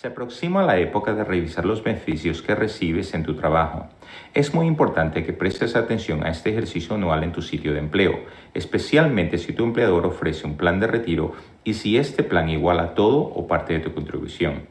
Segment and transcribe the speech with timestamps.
[0.00, 3.86] Se aproxima la época de revisar los beneficios que recibes en tu trabajo.
[4.32, 8.20] Es muy importante que prestes atención a este ejercicio anual en tu sitio de empleo,
[8.54, 11.34] especialmente si tu empleador ofrece un plan de retiro
[11.64, 14.62] y si este plan iguala todo o parte de tu contribución.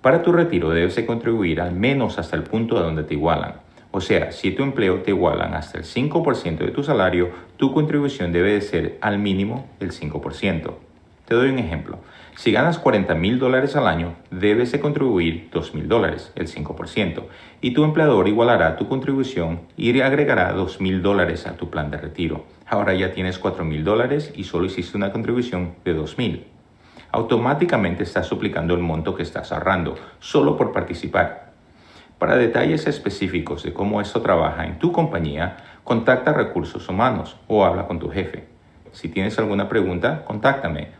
[0.00, 3.54] Para tu retiro debes de contribuir al menos hasta el punto a donde te igualan.
[3.90, 8.30] O sea, si tu empleo te igualan hasta el 5% de tu salario, tu contribución
[8.30, 10.72] debe de ser al mínimo el 5%.
[11.24, 11.98] Te doy un ejemplo.
[12.40, 17.24] Si ganas 40 mil dólares al año, debes de contribuir 2 mil dólares, el 5%,
[17.60, 21.98] y tu empleador igualará tu contribución y agregará 2 mil dólares a tu plan de
[21.98, 22.46] retiro.
[22.66, 26.46] Ahora ya tienes 4 mil dólares y solo hiciste una contribución de 2 mil.
[27.12, 31.52] Automáticamente estás suplicando el monto que estás ahorrando, solo por participar.
[32.18, 37.66] Para detalles específicos de cómo esto trabaja en tu compañía, contacta a Recursos Humanos o
[37.66, 38.46] habla con tu jefe.
[38.92, 40.99] Si tienes alguna pregunta, contáctame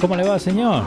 [0.00, 0.84] ¿Cómo le va, señor?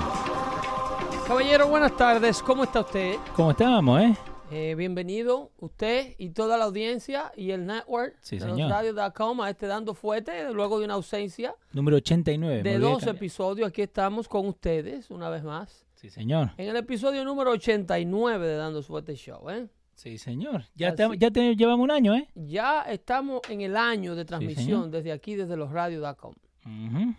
[1.28, 2.42] Caballero, buenas tardes.
[2.42, 3.16] ¿Cómo está usted?
[3.36, 4.16] ¿Cómo estamos, eh?
[4.52, 8.70] Eh, bienvenido usted y toda la audiencia y el network Sí, de señor.
[8.70, 12.64] radio.com a este dando fuerte luego de una ausencia Número 89.
[12.64, 13.16] me de dos cambiar.
[13.16, 13.68] episodios.
[13.70, 15.86] Aquí estamos con ustedes una vez más.
[15.96, 16.52] Sí, señor.
[16.58, 19.50] En el episodio número 89 de Dando Fuerte Show.
[19.50, 19.68] ¿eh?
[19.96, 20.66] Sí, señor.
[20.76, 20.98] Ya, Así.
[20.98, 22.28] te- ya te- llevamos un año, ¿eh?
[22.36, 25.72] Ya estamos en el año de transmisión desde aquí, desde los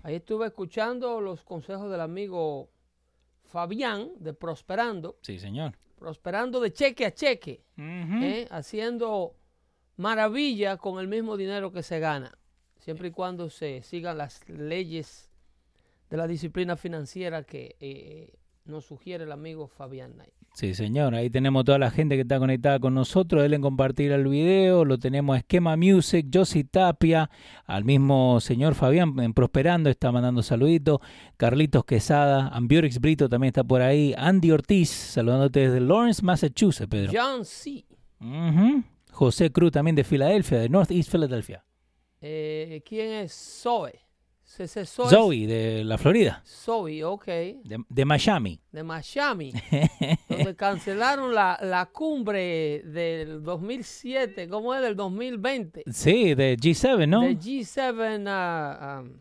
[0.03, 2.71] Ahí estuve escuchando los consejos del amigo
[3.45, 5.19] Fabián de Prosperando.
[5.23, 5.77] Sí, señor.
[5.99, 7.65] Prosperando de cheque a cheque.
[7.77, 8.47] ¿eh?
[8.51, 9.37] haciendo
[9.97, 12.37] maravilla con el mismo dinero que se gana,
[12.79, 15.31] siempre y cuando se sigan las leyes
[16.11, 18.35] de la disciplina financiera que eh,
[18.65, 20.33] nos sugiere el amigo Fabián Knight.
[20.55, 21.15] Sí, señor.
[21.15, 23.41] Ahí tenemos toda la gente que está conectada con nosotros.
[23.43, 24.85] Denle en compartir el video.
[24.85, 27.31] Lo tenemos a Esquema Music, Josie Tapia,
[27.65, 31.01] al mismo señor Fabián en Prosperando está mandando saluditos.
[31.39, 34.15] Carlitos Quesada, Ambiorix Brito también está por ahí.
[34.17, 37.13] Andy Ortiz, saludándote desde Lawrence, Massachusetts, Pedro.
[37.15, 37.87] John C.
[39.11, 41.65] José Cruz también de Filadelfia, de Northeast Philadelphia.
[42.21, 44.01] Eh, ¿Quién es Zoe?
[44.45, 45.09] CC Zoe.
[45.09, 47.27] Zoe de la Florida, Zoe, ok.
[47.27, 48.61] de, de Miami.
[48.71, 49.53] De Miami,
[50.29, 54.83] donde cancelaron la, la cumbre del 2007, ¿cómo es?
[54.83, 55.85] Del 2020.
[55.91, 57.23] Sí, de G7, ¿no?
[57.23, 59.21] De G7 uh, um,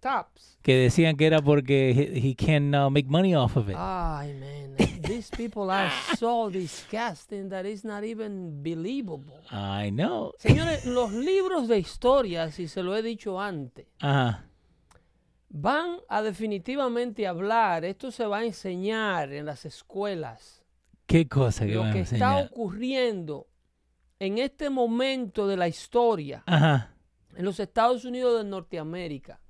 [0.00, 0.58] Tops.
[0.62, 3.76] Que decían que era porque he, he can uh, make money off of it.
[3.76, 4.76] Ay, man.
[5.02, 9.42] These people are so disgusting that it's not even believable.
[9.50, 10.32] I know.
[10.38, 14.46] Señores, los libros de historia, si se lo he dicho antes, Ajá.
[15.50, 20.64] Van a definitivamente hablar, esto se va a enseñar en las escuelas,
[21.06, 23.48] Qué cosa que lo van a que está ocurriendo
[24.20, 26.94] en este momento de la historia Ajá.
[27.34, 29.40] en los Estados Unidos de Norteamérica.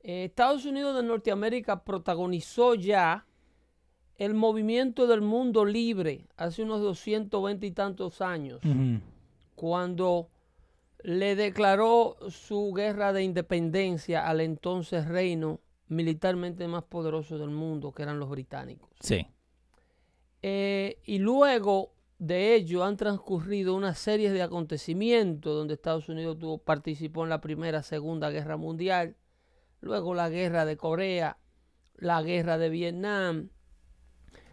[0.00, 3.26] Eh, Estados Unidos de Norteamérica protagonizó ya
[4.16, 8.60] el movimiento del mundo libre hace unos 220 y tantos años,
[9.54, 10.30] cuando
[11.02, 18.02] le declaró su guerra de independencia al entonces reino militarmente más poderoso del mundo, que
[18.02, 18.90] eran los británicos.
[19.00, 19.26] Sí.
[20.42, 26.58] Eh, y luego de ello han transcurrido una serie de acontecimientos donde Estados Unidos tuvo,
[26.58, 29.16] participó en la Primera, Segunda Guerra Mundial.
[29.80, 31.38] luego la guerra de Corea,
[31.96, 33.50] la guerra de Vietnam,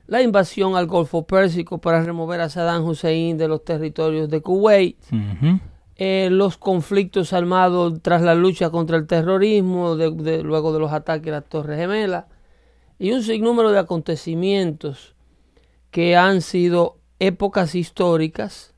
[0.06, 4.98] la invasión al Golfo Pérsico para remover a Saddam Hussein de los territorios de Kuwait.
[6.06, 11.38] Eh, los conflictos armados tras la lucha contra el terrorismo, luego de los ataques a
[11.38, 12.26] las Torres Gemelas,
[13.00, 15.16] y un sinnúmero de acontecimientos
[15.92, 18.76] que han sido épocas históricas,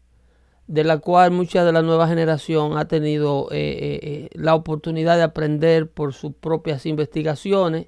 [0.67, 5.23] de la cual mucha de la nueva generación ha tenido eh, eh, la oportunidad de
[5.23, 7.87] aprender por sus propias investigaciones,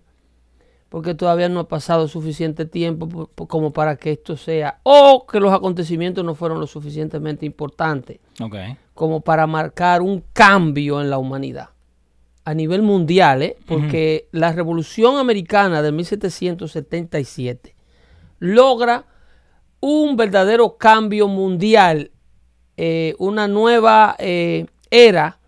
[0.89, 5.25] porque todavía no ha pasado suficiente tiempo po- po- como para que esto sea, o
[5.25, 8.56] que los acontecimientos no fueron lo suficientemente importantes Ok.
[8.94, 11.69] como para marcar un cambio en la humanidad
[12.45, 13.57] a nivel mundial, ¿eh?
[13.66, 17.75] porque la Revolución Americana de 1777
[18.39, 19.06] logra
[19.80, 22.12] un verdadero cambio mundial,
[22.78, 25.39] eh, una nueva eh, era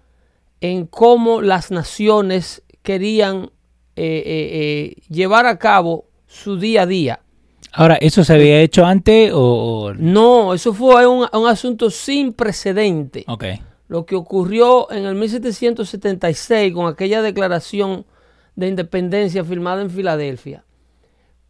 [0.61, 3.51] en cómo las naciones querían
[4.01, 7.19] eh, eh, eh, llevar a cabo su día a día.
[7.73, 9.93] Ahora, ¿eso se había hecho antes o...?
[9.97, 13.25] No, eso fue un, un asunto sin precedente.
[13.27, 13.43] Ok.
[13.89, 18.05] lo que ocurrió en el 1776 con aquella declaración
[18.55, 20.63] de independencia firmada en Filadelfia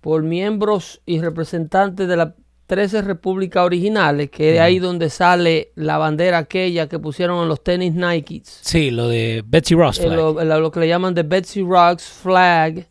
[0.02, 2.34] por miembros y representantes de las
[2.70, 7.48] 13 repúblicas originales, que es de ahí donde sale la bandera aquella que pusieron en
[7.50, 9.98] los tenis Nike, Sí, lo de Betsy Ross.
[10.00, 10.16] eh, flag.
[10.16, 12.88] lo, lo- lo que le llaman the Betsy Rocks Flag,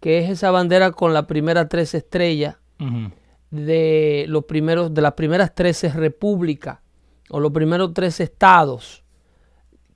[0.00, 2.56] que es esa bandera con las primeras tres estrellas
[3.50, 6.78] de los primeros de las primeras 13 repúblicas
[7.30, 9.02] o los primeros tres estados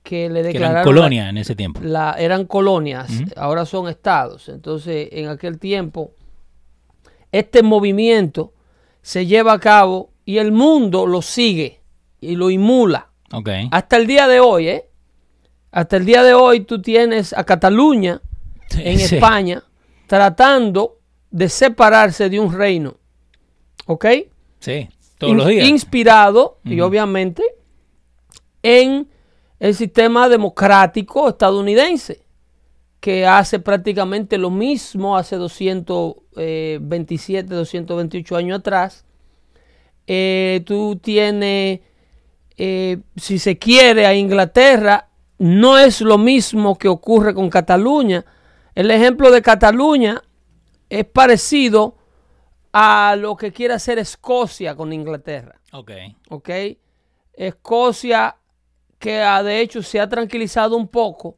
[0.03, 1.79] que le Que declararon eran colonia en ese tiempo.
[1.83, 6.11] la- la- eran colonias ahora son estados entonces en aquel tiempo
[7.31, 8.53] este movimiento
[9.05, 11.79] se lleva a cabo y el mundo lo sigue
[12.19, 13.09] y lo imula
[13.71, 14.89] hasta el día de hoy ¿eh?
[15.71, 18.19] hasta el día de hoy tú tienes a Cataluña
[18.71, 19.15] Sí, en sí.
[19.15, 19.61] España
[20.07, 20.97] tratando
[21.29, 22.95] de separarse de un reino
[23.85, 24.05] ¿ok?
[24.59, 25.67] Sí, todos In- los días.
[25.69, 27.43] Inspirado, y obviamente,
[28.63, 29.07] en
[29.59, 32.23] el sistema democrático estadounidense,
[32.99, 35.37] que hace prácticamente lo mismo hace
[36.35, 39.05] 227, 228 años atrás.
[40.07, 41.79] Eh, tú tienes,
[42.57, 48.25] eh, si se quiere, a Inglaterra, no es lo mismo que ocurre con Cataluña.
[48.75, 50.21] El ejemplo de Cataluña
[50.89, 51.97] es parecido
[52.71, 55.59] a lo que quiere hacer Escocia con Inglaterra.
[55.71, 55.91] Ok.
[56.29, 56.49] ¿ok?
[57.33, 58.37] Escocia,
[58.99, 61.35] que ha- de hecho se ha tranquilizado un poco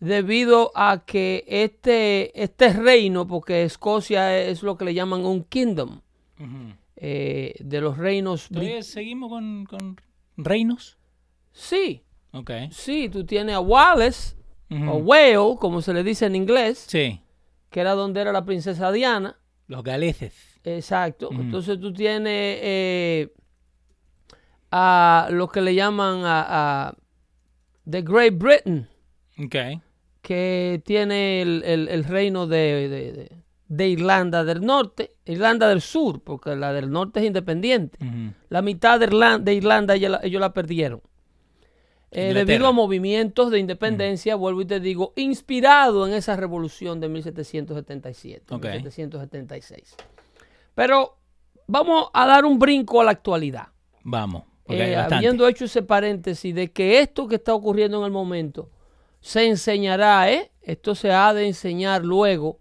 [0.00, 6.00] debido a que este, este reino, porque Escocia es lo que le llaman un kingdom,
[6.96, 8.50] eh, de los reinos.
[8.50, 10.00] brit- ¿Todavía seguimos con, con
[10.36, 10.98] reinos?
[11.52, 12.02] Sí,
[12.32, 12.50] Ok.
[12.70, 14.36] sí, tú tienes a Wallace,
[14.70, 14.90] Ujú.
[14.90, 17.20] o Wale, como se le dice en inglés, Sí,
[17.70, 19.36] que era donde era la princesa Diana.
[19.66, 20.34] los galeses.
[20.64, 21.30] Exacto.
[21.32, 23.32] Entonces tú tienes eh,
[24.70, 26.94] a lo que le llaman a, a
[27.88, 28.88] The Great Britain,
[29.38, 29.56] Ok.
[30.22, 33.32] Que tiene el, el- el reino de, de- de-
[33.68, 37.98] de Irlanda del Norte, Irlanda del Sur, porque la del Norte es independiente.
[38.48, 39.06] La mitad de
[39.54, 41.00] Irlanda, ellos, la, ellos la perdieron.
[42.10, 47.08] Eh, debido a movimientos de independencia, vuelvo y te digo, inspirado en esa revolución de
[47.08, 48.64] 1777, Ok.
[48.64, 49.94] 1776.
[50.74, 51.16] Pero
[51.68, 53.68] vamos a dar un brinco a la actualidad.
[54.02, 54.42] Vamos.
[54.68, 58.68] Eh, habiendo hecho ese paréntesis de que esto que está ocurriendo en el momento
[59.20, 60.50] se enseñará, ¿eh?
[60.62, 62.58] esto se ha de enseñar luego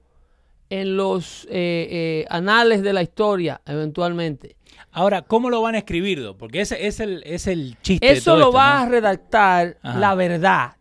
[0.70, 4.56] en los eh, eh, anales de la historia, eventualmente.
[4.92, 6.22] Ahora, ¿cómo lo van a escribir?
[6.22, 6.38] Do?
[6.38, 8.06] Porque ese es el, es el chiste.
[8.06, 8.80] de Eso todo lo esto, va ¿no?
[8.82, 10.00] a redactar Ajá.
[10.00, 10.74] la verdad,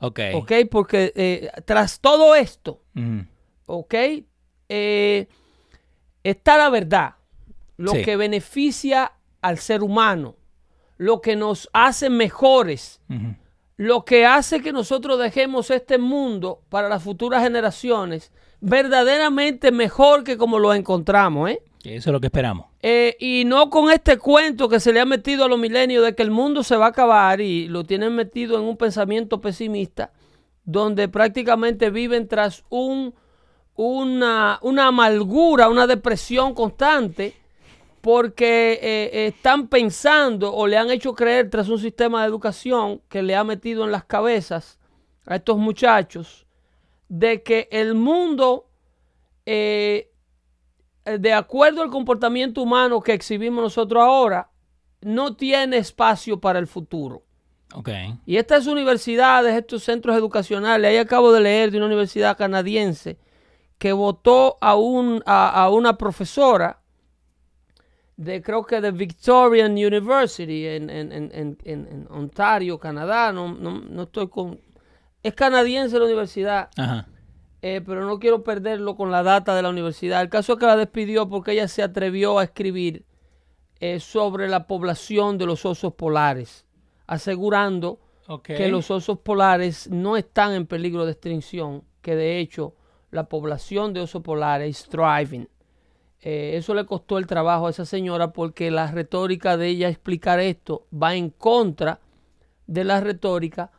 [0.00, 0.20] Ok.
[0.34, 0.52] ¿ok?
[0.70, 3.24] Porque eh, tras todo esto, Ujú.
[3.66, 3.94] ¿ok?
[6.22, 7.14] Está la verdad,
[7.76, 8.02] lo Sí.
[8.02, 9.12] que beneficia
[9.42, 10.36] al ser humano,
[10.96, 13.00] lo que nos hace mejores.
[13.76, 18.30] Lo que hace que nosotros dejemos este mundo para las futuras generaciones
[18.64, 21.62] verdaderamente mejor que como lo encontramos, ¿eh?
[21.84, 22.66] Eso es lo que esperamos.
[22.80, 26.14] Eh, y no con este cuento que se le ha metido a los milenios de
[26.14, 30.12] que el mundo se va a acabar y lo tienen metido en un pensamiento pesimista,
[30.64, 33.14] donde prácticamente viven tras un,
[33.74, 37.34] una, una amargura, una depresión constante,
[38.04, 43.22] porque eh, están pensando o le han hecho creer tras un sistema de educación que
[43.22, 44.78] le ha metido en las cabezas
[45.24, 46.46] a estos muchachos
[47.08, 48.68] de que el mundo
[49.46, 50.12] eh,
[51.06, 54.50] eh, de acuerdo al comportamiento humano que exhibimos nosotros ahora,
[55.00, 57.22] no tiene espacio para el futuro.
[57.74, 57.88] Ok.
[58.26, 63.16] Y estas universidades, estos centros educacionales, ahí acabo de leer de una universidad canadiense
[63.78, 66.83] que votó a, un, a, a una profesora
[68.16, 73.80] de creo que de Victorian University en, en, en, en- en- Ontario, Canadá, no, no,
[73.80, 74.60] no estoy con...
[75.22, 77.08] Es canadiense la universidad, Ajá.
[77.62, 80.20] eh, pero no quiero perderlo con la data de la universidad.
[80.22, 83.04] El caso es que la despidió porque ella se atrevió a escribir
[83.80, 86.66] eh, sobre la población de los osos polares,
[87.06, 87.98] asegurando
[88.56, 92.74] que los osos polares no están en peligro de extinción, que de hecho
[93.10, 95.48] la población de osos polares es thriving.
[96.26, 100.40] Eh, eso le costó el trabajo a esa señora porque la retórica de ella explicar
[100.40, 102.00] esto va en contra
[102.66, 103.70] de la retórica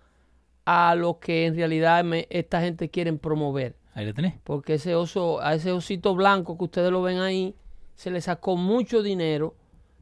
[0.63, 3.75] a lo que en realidad me- esta gente quiere promover.
[3.95, 4.35] Ahí lo tenés.
[4.43, 7.55] Porque ese oso, a ese osito blanco que ustedes lo ven ahí,
[7.95, 9.55] se le sacó mucho dinero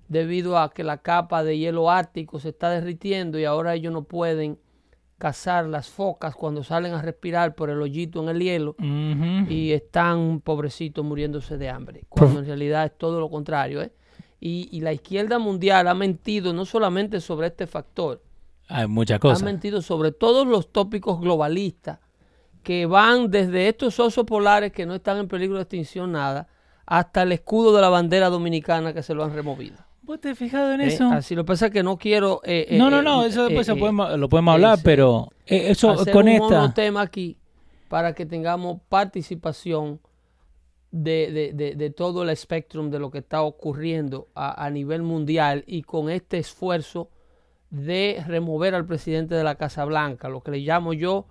[0.09, 4.03] debido a que la capa de hielo ártico se está derritiendo y ahora ellos no
[4.03, 4.57] pueden
[5.23, 8.75] cazar las focas cuando salen a respirar por el hoyito en el hielo
[9.47, 13.81] y están pobrecitos muriéndose de hambre, cuando en realidad es todo lo contrario.
[13.81, 13.93] ¿eh?
[14.41, 18.21] Y, y la izquierda mundial ha mentido no solamente sobre este factor,
[18.67, 19.43] Hay muchas ha cosas.
[19.43, 21.99] mentido sobre todos los tópicos globalistas
[22.61, 26.49] que van desde estos osos polares que no están en peligro de extinción nada,
[26.85, 29.77] hasta el escudo de la bandera dominicana que se lo han removido.
[30.03, 31.09] ¿Vos te has fijado en Eh, eso?
[31.11, 32.41] así lo que pasa es que no quiero...
[32.43, 35.91] eh, eh, no, no, no, eso después se podemos- lo podemos hablar, ese- pero eso
[35.91, 36.43] hacer con un esta...
[36.49, 37.37] monotema aquí
[37.87, 39.99] para que tengamos participación
[40.91, 45.01] de, de- de- de todo el espectro de lo que está ocurriendo a, a nivel
[45.03, 47.09] mundial y con este esfuerzo
[47.69, 51.25] de remover al presidente de la Casa Blanca, lo que le llamo yo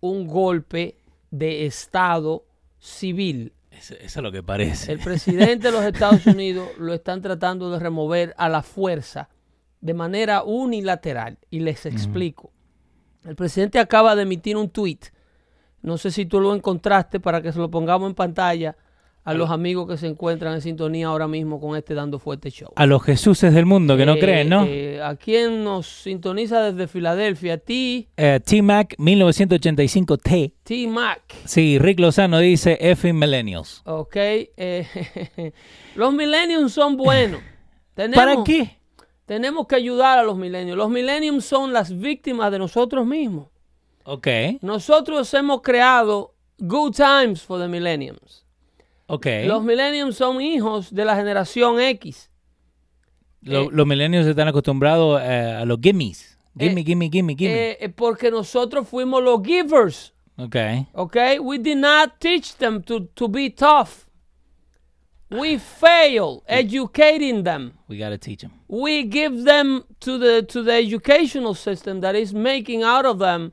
[0.00, 0.96] un golpe
[1.30, 2.44] de Estado
[2.78, 3.52] civil.
[3.76, 4.92] Eso, eso es lo que parece.
[4.92, 9.28] El presidente de los Estados Unidos lo están tratando de remover a la fuerza
[9.80, 11.38] de manera unilateral.
[11.50, 12.52] Y les explico.
[13.24, 15.00] El presidente acaba de emitir un tweet.
[15.82, 18.76] No sé si tú lo encontraste para que se lo pongamos en pantalla
[19.26, 22.70] a los amigos que se encuentran en sintonía ahora mismo con este Dando Fuerte Show.
[22.76, 24.64] A los Jesuses del mundo que no Eh, creen, ¿no?
[24.66, 30.52] eh, a quien nos sintoniza desde Filadelfia, T, Eh, T-Mac 1985T.
[30.62, 31.22] T Mac.
[31.44, 33.82] Sí, Rick Lozano dice F Millennials.
[33.86, 34.16] Ok.
[34.16, 34.86] eh,
[35.94, 37.40] los millennials son buenos.
[37.94, 38.76] Tenemos, ¿Para qué?
[39.26, 40.76] Tenemos que ayudar a los millennials.
[40.76, 43.48] Los millennials son las víctimas de nosotros mismos.
[44.04, 44.28] Ok,
[44.60, 48.43] Nosotros hemos creado good times for the millennials.
[49.46, 52.30] Los millennials son hijos de la generación X.
[53.42, 56.38] Lo- los millennials están acostumbrados eh, a los gimmies.
[56.58, 57.70] Gimme, Eh, gimme, gimme, gimme.
[57.72, 60.14] Eh, eh, porque nosotros fuimos los givers.
[60.38, 60.56] ok.
[60.94, 64.06] Ok, we did not teach them to, to be tough.
[65.30, 67.72] We fail educating them.
[67.88, 68.52] We gotta teach them.
[68.68, 73.52] We give them to the to the educational system that is making out of them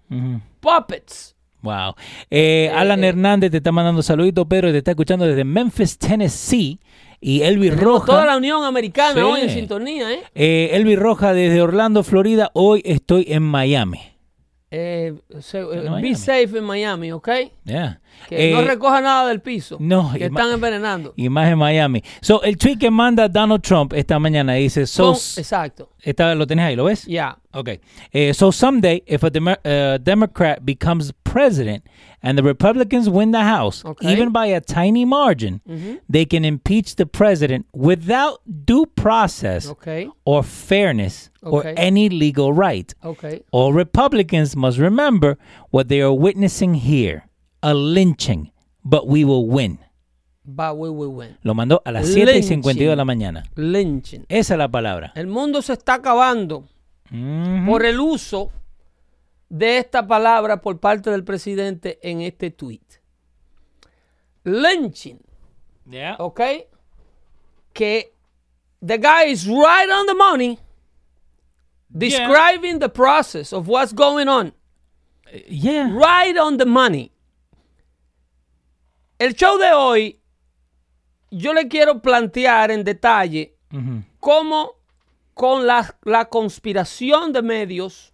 [0.61, 1.33] puppets.
[1.61, 1.95] Wow.
[2.29, 6.79] Eh, Alan Hernández te está mandando saluditos, Pedro, te está escuchando desde Memphis, Tennessee.
[7.23, 8.37] Y Elvis Tenemos toda la Roja.
[8.37, 9.19] Unión Americana Sí.
[9.21, 10.21] hoy en sintonía, ¿eh?
[10.33, 12.49] eh, Elvis Roja desde Orlando, Florida.
[12.53, 13.99] Hoy estoy en Miami.
[14.73, 17.27] Eh, se- eh, be safe en Miami, ¿ok?
[17.65, 17.99] Yeah.
[18.29, 19.75] Que no Eh, recoja nada del piso.
[19.81, 21.13] no, que están envenenando.
[21.17, 22.01] y más en Miami.
[22.21, 25.89] So, el tweet que manda Donald Trump esta mañana dice: so, Son- exacto.
[26.01, 26.75] está, ¿Lo tenés ahí?
[26.77, 27.05] ¿Lo ves?
[27.05, 27.37] Ya.
[27.53, 27.81] Okay.
[28.13, 31.83] Uh, so someday, if a Demo- uh, Democrat becomes president
[32.23, 34.11] and the Republicans win the House, Okay.
[34.13, 35.61] even by a tiny margin,
[36.09, 40.07] they can impeach the president without due process Ok.
[40.25, 42.93] or fairness or any legal right.
[43.03, 43.41] Ok.
[43.51, 45.37] All Republicans must remember
[45.71, 47.23] what they are witnessing here
[47.63, 48.51] a lynching,
[48.83, 49.77] but we will win.
[50.43, 51.37] But we will win.
[51.43, 53.43] Lo mandó a las 7 y 52 de la mañana.
[53.55, 54.25] Lynching.
[54.29, 55.11] Esa es la palabra.
[55.15, 56.63] El mundo se está acabando
[57.11, 57.65] Mhm.
[57.67, 58.49] por el uso
[59.51, 63.01] de esta palabra por parte del presidente en este tweet.
[64.45, 65.19] Lynching.
[65.89, 66.15] Yeah.
[66.19, 66.39] ¿ok?
[67.73, 68.13] Que
[68.81, 70.57] the guy is right on the money
[71.89, 74.53] describing the process of what's going on.
[75.47, 75.89] Yeah.
[75.91, 77.11] Right on the money.
[79.19, 80.19] El show de hoy,
[81.29, 84.05] yo le quiero plantear en detalle Mhm.
[84.19, 84.79] cómo
[85.33, 88.10] con la, la conspiración de medios,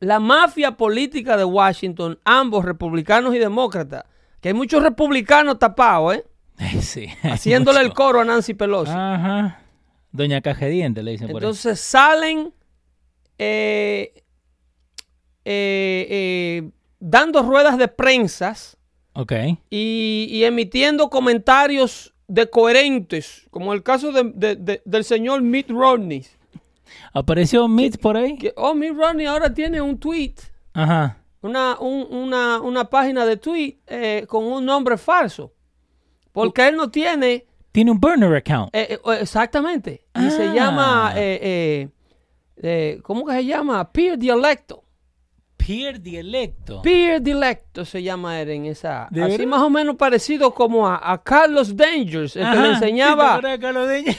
[0.00, 4.04] la mafia política de Washington, ambos republicanos y demócratas,
[4.40, 6.24] que hay muchos republicanos tapados, ¿eh?
[6.80, 7.06] Sí.
[7.22, 8.92] hay haciéndole el coro a Nancy Pelosi.
[8.94, 9.60] Ajá.
[10.12, 11.44] Doña Dientes le dicen por ahí.
[11.44, 12.52] Entonces salen
[13.38, 14.12] eh,
[15.44, 16.70] eh, eh,
[17.00, 18.76] dando ruedas de prensas
[19.14, 19.32] Ok.
[19.70, 25.70] y, y emitiendo comentarios de coherentes, como el caso de- de- de- del señor Mitt
[25.70, 26.24] Romney,
[27.12, 28.36] ¿Apareció Mitt por ahí?
[28.36, 30.34] Que, oh, Mitt Romney ahora tiene un tweet,
[30.72, 31.18] Ajá.
[31.42, 35.52] una, un- una, una página de tweet eh, con un nombre falso.
[36.32, 38.70] Porque él no tiene, Tiene un burner account.
[38.74, 40.54] eh, eh, exactamente, y se Ah.
[40.54, 41.14] llama,
[43.02, 43.90] ¿cómo que se llama?
[43.92, 44.82] Peer Dialecto.
[45.56, 46.82] Pierre Dialecto.
[46.82, 49.08] Peer Dialecto se llama él en esa.
[49.10, 49.46] ¿De Así verdad?
[49.46, 53.40] más o menos parecido como a, a Carlos Dangers, el que le enseñaba.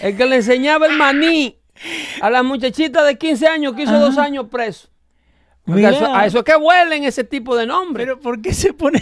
[0.02, 1.60] El que le enseñaba el maní
[2.22, 4.00] a la muchachita de 15 años que hizo Ajá.
[4.02, 4.90] dos años preso.
[5.66, 5.90] Mira.
[5.90, 8.06] a eso, a eso es que huelen ese tipo de nombres.
[8.06, 9.02] Pero ¿por qué se pone?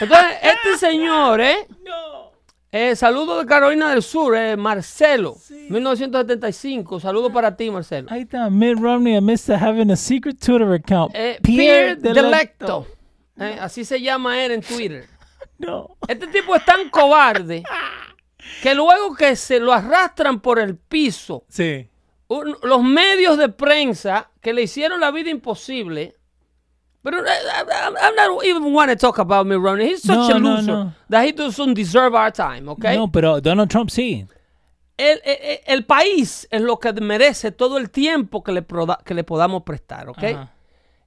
[0.00, 1.66] Entonces, este señor, ¿eh?
[1.84, 2.32] no.
[2.70, 5.36] Eh, saludo de Carolina del Sur, eh, Marcelo,
[5.68, 6.98] 1975.
[6.98, 8.08] Saludo para ti, Marcelo.
[8.10, 11.12] Ahí está, Mitt Romney admits to having a secret Twitter account.
[11.14, 12.86] Eh, Pierre Delecto.
[13.60, 15.06] Así se llama él en Twitter.
[15.56, 15.96] No.
[16.08, 17.62] Este tipo es tan cobarde
[18.62, 21.88] que luego que se lo arrastran por el piso, Sí.
[22.28, 26.16] Un- los medios de prensa que le hicieron la vida imposible.
[27.02, 27.62] Pero eh, I,
[28.02, 29.90] I'm not even want to talk about Mitt Romney.
[29.92, 30.92] He's such No, a no, loser no.
[31.10, 32.96] that he doesn't deserve our time, okay?
[32.96, 34.26] No, pero Donald Trump sí.
[34.96, 39.12] El, el- el país es lo que merece todo el tiempo que le, proda- que
[39.12, 40.22] le podamos prestar, ¿ok?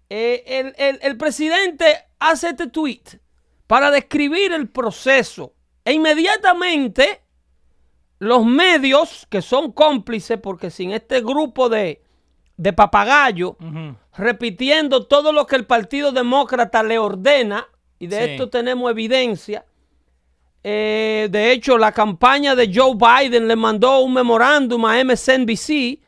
[0.10, 3.02] Eh, el, el- el presidente hace este tweet
[3.66, 7.22] para describir el proceso e inmediatamente
[8.20, 12.02] los medios que son cómplices, porque sin este grupo de,
[12.58, 13.54] de papagayos
[14.18, 17.68] repitiendo todo lo que el Partido Demócrata le ordena,
[18.00, 18.32] y de Sí.
[18.32, 19.66] esto tenemos evidencia.
[20.64, 26.00] Eh, de hecho, la campaña de Joe Biden le mandó un memorándum a MSNBC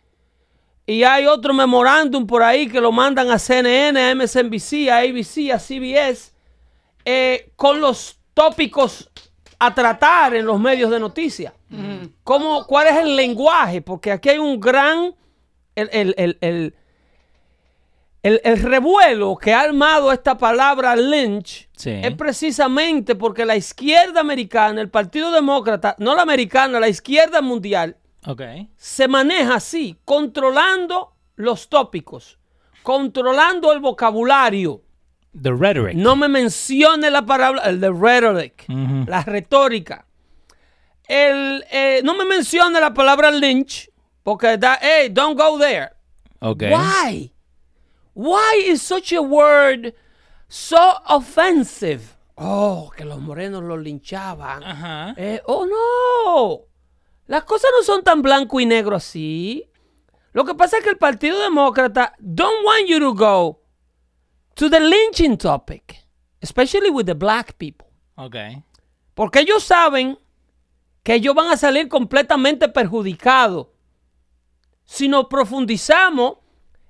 [0.85, 5.51] y hay otro memorándum por ahí que lo mandan a CNN, a MSNBC, a ABC,
[5.53, 6.33] a CBS,
[7.05, 9.09] eh, con los tópicos
[9.59, 11.53] a tratar en los medios de noticias.
[12.23, 13.81] ¿Cómo, ¿Cuál es el lenguaje?
[13.81, 15.13] Porque aquí hay un gran...
[15.75, 16.75] el- el- el- el,
[18.23, 21.91] el, el revuelo que ha armado esta palabra lynch Sí.
[22.03, 27.95] es precisamente porque la izquierda americana, el Partido Demócrata, no la americana, la izquierda mundial,
[28.75, 32.37] se maneja así, controlando los tópicos,
[32.83, 34.81] controlando el vocabulario.
[35.41, 35.95] The rhetoric.
[35.95, 38.65] No me mencione la palabra, el de rhetoric,
[39.07, 40.05] la retórica.
[41.09, 43.89] El, eh, no me mencione la palabra lynch,
[44.21, 45.89] porque da, hey, don't go there.
[46.39, 46.61] Ok.
[46.69, 47.33] Why?
[48.13, 49.95] Why is such a word
[50.47, 52.15] so offensive?
[52.35, 54.63] Oh, que los morenos los linchaban.
[54.63, 55.15] Ajá.
[55.17, 56.67] Eh, oh, no.
[57.25, 59.67] Las cosas no son tan blanco y negro así.
[60.31, 63.61] Lo que pasa es que el Partido Demócrata don't want you to go
[64.53, 66.05] to the lynching topic,
[66.39, 67.87] especially with the black people.
[68.15, 68.35] Ok.
[69.15, 70.19] Porque ellos saben
[71.09, 73.65] que ellos van a salir completamente perjudicados
[74.85, 76.33] si nos profundizamos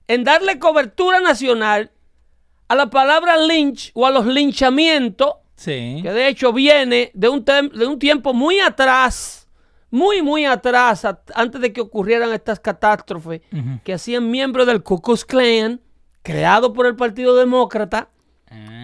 [0.10, 1.90] en darle cobertura nacional
[2.68, 6.00] a la palabra lynch o a los linchamientos, Sí.
[6.04, 9.48] que de hecho viene de un, de un tiempo muy atrás,
[9.90, 13.40] muy, muy atrás, antes de que ocurrieran estas catástrofes
[13.86, 15.80] que hacían miembros del Ku Klux Klan,
[16.24, 18.10] creado por el Partido Demócrata,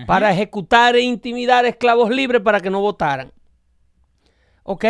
[0.07, 3.33] para ejecutar e intimidar esclavos libres para que no votaran.
[4.63, 4.85] ¿Ok?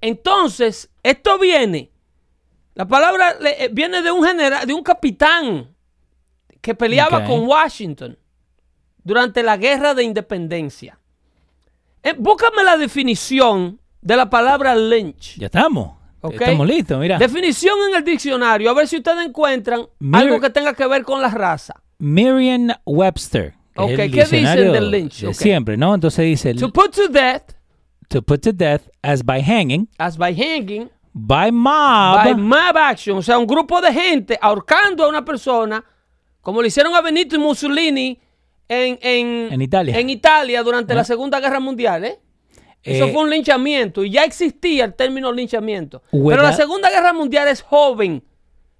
[0.00, 1.90] Entonces, esto viene,
[2.74, 5.74] la palabra eh, viene de un general, de un capitán
[6.60, 8.18] que peleaba con Washington
[9.02, 10.98] durante la guerra de independencia.
[12.02, 15.36] Eh, búscame la definición de la palabra lynch.
[15.38, 15.98] Ya estamos.
[16.22, 17.18] Estamos listos, mira.
[17.18, 21.02] Definición en el diccionario, a ver si ustedes encuentran Mir- algo que tenga que ver
[21.02, 21.74] con la raza.
[21.98, 23.54] Merriam Webster.
[23.76, 25.20] Ok, ¿qué dicen del lynch?
[25.22, 25.94] de siempre, ¿no?
[25.94, 27.52] Entonces dice To put to death,
[28.10, 33.16] to put to death as by hanging, as by hanging, by mob, by mob action,
[33.16, 35.82] o sea, un grupo de gente ahorcando a una persona,
[36.42, 38.18] como le hicieron a Benito Mussolini
[38.68, 39.98] en, en, En Italia.
[39.98, 42.18] en Italia durante la Segunda Guerra Mundial, ¿eh?
[42.82, 46.02] Eso Eh, fue un linchamiento y ya existía el término linchamiento.
[46.10, 48.22] Pero la Segunda Guerra Mundial es joven.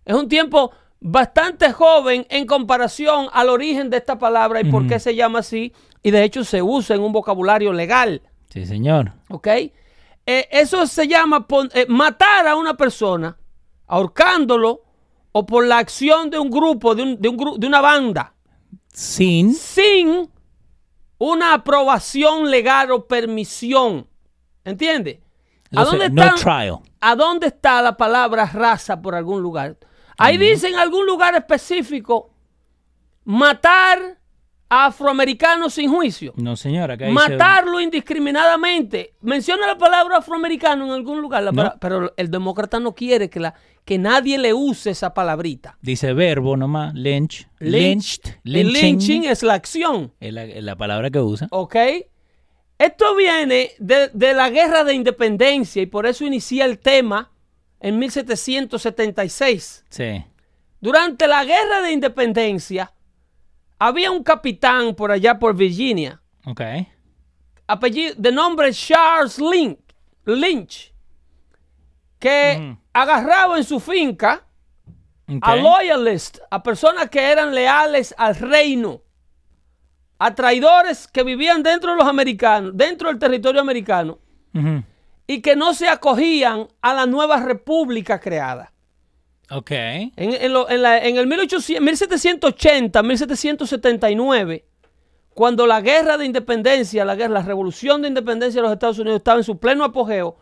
[0.07, 4.99] Es un tiempo bastante joven en comparación al origen de esta palabra y por qué
[4.99, 5.73] se llama así.
[6.03, 8.23] Y de hecho se usa en un vocabulario legal.
[8.51, 9.13] Sí, señor.
[9.31, 9.47] ¿Ok?
[9.47, 9.73] Eh,
[10.51, 13.37] eso se llama pon- eh, matar a una persona,
[13.87, 14.83] ahorcándolo
[15.33, 18.35] o por la acción de un grupo, de, un, de, un gru- de una banda,
[18.93, 20.29] Sin sin
[21.19, 24.07] una aprobación legal o permisión.
[24.65, 25.23] ¿Entiende?
[25.77, 26.79] ¿A dónde, no están- trial.
[27.01, 29.77] ¿A dónde está la palabra raza por algún lugar?
[30.19, 32.31] Ahí dice en algún lugar específico
[33.25, 34.19] matar
[34.73, 36.33] a afroamericanos sin juicio.
[36.37, 39.15] No, señora, acá dice- Matarlo indiscriminadamente.
[39.21, 41.57] Menciona la palabra afroamericano en algún lugar, la No.
[41.57, 43.55] palabra- pero el demócrata no quiere que, la,
[43.85, 45.77] que nadie le use esa palabrita.
[45.83, 48.23] dice verbo nomás, lynch, Lynch.
[48.23, 50.13] lynched, El lynching, lynching es la acción.
[50.21, 51.49] es la, es la palabra que usa.
[51.51, 51.75] ¿Ok?
[52.79, 57.31] Esto viene de, de la guerra de independencia y por eso inicié el tema
[57.81, 59.85] en 1776.
[59.89, 60.25] Sí.
[60.81, 62.93] Durante la guerra de independencia,
[63.81, 66.61] había un capitán por allá por Virginia, Ok.
[67.67, 69.79] apellido, de nombre Charles Lynch,
[70.27, 70.93] Lynch
[72.19, 74.45] que agarraba en su finca
[75.41, 79.01] a loyalists, a personas que eran leales al reino,
[80.19, 84.19] a traidores que vivían dentro de los americanos, dentro del territorio americano,
[85.27, 88.73] y que no se acogían a la nueva república creada.
[89.51, 89.71] Ok.
[89.73, 94.65] En, en lo- en la- en el 1800 1780, 1779,
[95.35, 99.19] cuando la guerra de independencia, la, guerra, la revolución de independencia de los Estados Unidos
[99.19, 100.37] estaba en su pleno apogeo,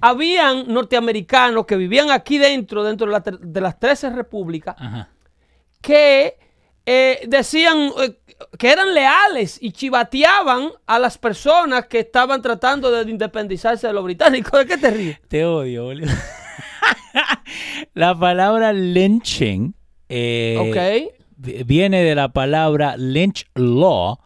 [0.00, 5.08] habían norteamericanos que vivían aquí dentro, dentro de, la de las 13 repúblicas, Ajá.
[5.80, 6.36] que
[6.86, 8.18] eh, decían eh,
[8.58, 14.04] que eran leales y chivateaban a las personas que estaban tratando de independizarse de los
[14.04, 14.52] británicos.
[14.60, 15.20] ¿De qué te ríes?
[15.28, 16.10] Te odio, boludo.
[17.94, 19.74] la palabra lynching
[20.08, 21.14] eh, Ok.
[21.36, 24.18] vi- viene de la palabra lynch law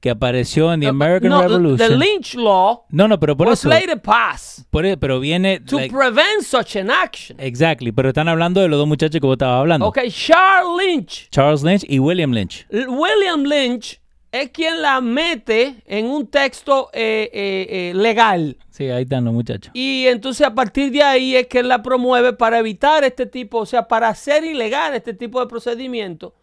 [0.00, 1.76] que apareció en the American no, Revolution.
[1.76, 3.68] The Lynch Law no, no, pero por was eso.
[3.68, 5.58] later passed por e- pero viene.
[5.58, 7.36] to like- prevent such an action.
[7.40, 9.86] exactly, pero están hablando de los dos muchachos que vos estabas hablando.
[9.88, 12.64] Ok, Charles Lynch, Charles Lynch y William Lynch.
[12.70, 18.58] L- William Lynch es quien la mete en un texto eh, eh, eh, legal.
[18.70, 19.70] Sí, ahí están los muchachos.
[19.74, 23.58] Y entonces a partir de ahí es que él la promueve para evitar este tipo,
[23.58, 26.34] o sea, para hacer ilegal este tipo de procedimiento.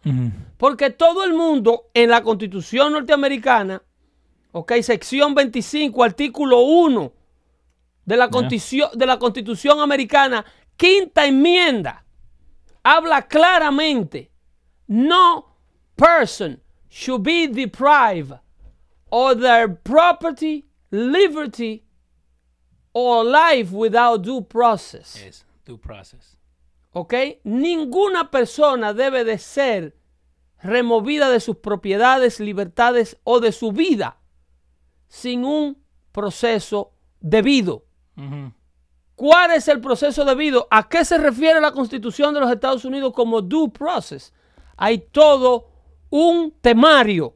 [0.56, 3.82] Porque todo el mundo en la constitución norteamericana,
[4.52, 7.12] ok, sección 25, artículo 1
[8.04, 10.44] de la, de la constitución americana,
[10.76, 12.04] quinta enmienda,
[12.82, 14.30] habla claramente,
[14.86, 15.56] no
[15.96, 16.60] person
[16.96, 18.32] should be deprived
[19.12, 21.84] of their property, liberty,
[22.94, 25.22] or life without due process.
[25.22, 26.38] Es due process.
[26.92, 27.12] ¿ok?
[27.44, 29.94] Ninguna persona debe de ser
[30.62, 34.16] removida de sus propiedades, libertades o de su vida
[35.06, 35.76] sin un
[36.12, 37.84] proceso debido.
[39.14, 40.66] ¿Cuál es el proceso debido?
[40.70, 44.32] ¿A qué se refiere la Constitución de los Estados Unidos como due process?
[44.78, 45.75] Hay todo
[46.10, 47.34] un temario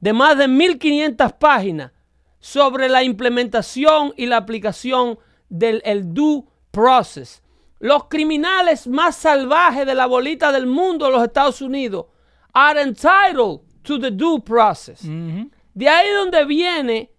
[0.00, 1.92] de más de 1500 páginas
[2.40, 7.42] sobre la implementación y la aplicación del el due process.
[7.78, 12.06] Los criminales más salvajes de la bolita del mundo los Estados Unidos
[12.52, 15.02] are entitled to the due process.
[15.02, 17.10] De ahí donde viene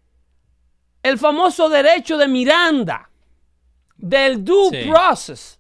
[1.02, 3.10] el famoso derecho de Miranda,
[3.98, 4.90] del due Sí.
[4.90, 5.60] process.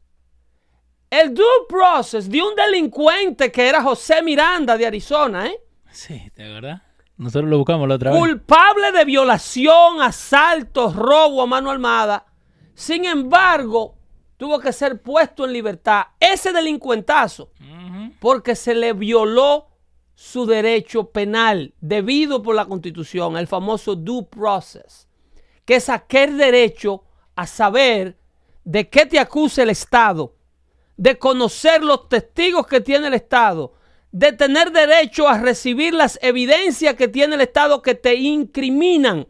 [1.13, 5.61] El due process de un delincuente que era José Miranda de Arizona, ¿eh?
[5.91, 6.81] Sí, ¿de verdad?
[7.17, 8.19] Nosotros lo buscamos la otra vez.
[8.19, 12.25] culpable de violación, asalto, robo a mano armada.
[12.73, 13.95] Sin embargo,
[14.37, 16.05] tuvo que ser puesto en libertad.
[16.19, 17.51] Ese delincuentazo,
[18.19, 19.67] porque se le violó
[20.15, 25.07] su derecho penal debido por la constitución, el famoso due process,
[25.63, 27.03] que es aquel derecho
[27.35, 28.17] a saber
[28.63, 30.32] de qué te acusa el Estado,
[30.97, 33.73] de conocer los testigos que tiene el Estado,
[34.11, 39.27] de tener derecho a recibir las evidencias que tiene el Estado que te incriminan.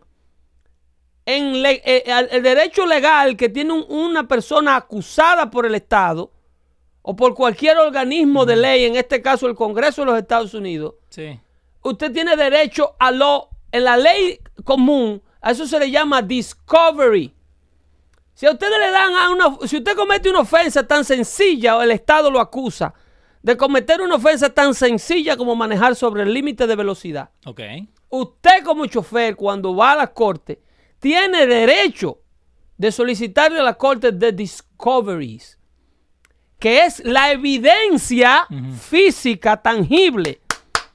[1.26, 6.32] En eh, el derecho legal que tiene un- una persona acusada por el Estado
[7.02, 10.96] o por cualquier organismo de ley, en este caso el Congreso de los Estados Unidos,
[11.10, 11.40] Sí.
[11.82, 17.34] usted tiene derecho a lo, en la ley común, a eso se le llama discovery.
[18.34, 21.82] Si a usted le dan a una, si usted comete una ofensa tan sencilla, o
[21.82, 22.94] el Estado lo acusa
[23.44, 27.30] de cometer una ofensa tan sencilla como manejar sobre el límite de velocidad.
[27.46, 27.60] Ok.
[28.10, 30.62] Usted como chofer, cuando va a la corte,
[31.00, 32.20] tiene derecho
[32.78, 35.60] de solicitarle a la corte de discoveries,
[36.58, 38.48] que es la evidencia
[38.80, 40.42] física tangible.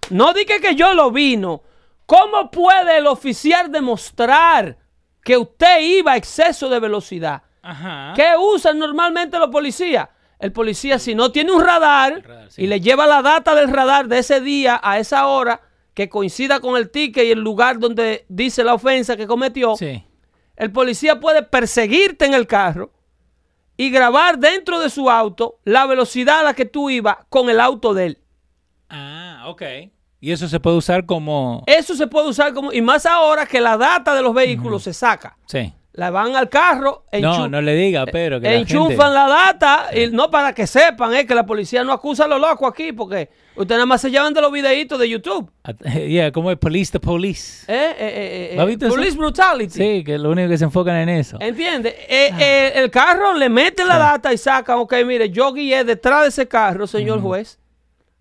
[0.09, 1.63] No diga que yo lo vino.
[2.07, 4.79] ¿Cómo puede el oficial demostrar
[5.29, 7.43] que usted iba a exceso de velocidad?
[7.61, 8.15] Ajá.
[8.17, 10.09] ¿Qué usan normalmente los policías?
[10.39, 12.63] El policía, si no tiene un radar, radar, sí.
[12.63, 15.61] y le lleva la data del radar de ese día a esa hora
[15.93, 20.03] que coincida con el ticket y el lugar donde dice la ofensa que cometió, Sí.
[20.57, 22.93] el policía puede perseguirte en el carro
[23.77, 27.61] y grabar dentro de su auto la velocidad a la que tú ibas con el
[27.61, 28.19] auto de él.
[28.89, 29.63] Ah, ok.
[30.21, 31.63] Y eso se puede usar como...
[31.67, 32.73] Eso se puede usar como...
[32.73, 35.37] Y más ahora que la data de los vehículos se saca.
[35.47, 35.73] Sí.
[35.93, 39.87] La van al carro, No, no le diga, pero que la enchufan gente- la data,
[39.93, 42.93] y no para que sepan, eh, que la policía no acusa a los locos aquí,
[42.93, 45.51] porque ustedes nada más se llevan de los videitos de YouTube.
[46.09, 47.65] Yeah, como es police to police.
[47.67, 48.95] Eh, eh, eh, eh, ¿Lo has visto eso?
[48.95, 49.71] police brutality.
[49.75, 51.37] Sí, que lo único que se enfocan en eso.
[51.41, 51.95] ¿Entiendes?
[52.09, 56.23] Eh, eh, el carro le meten la data y sacan, ok, mire, yo guié detrás
[56.23, 57.59] de ese carro, señor juez,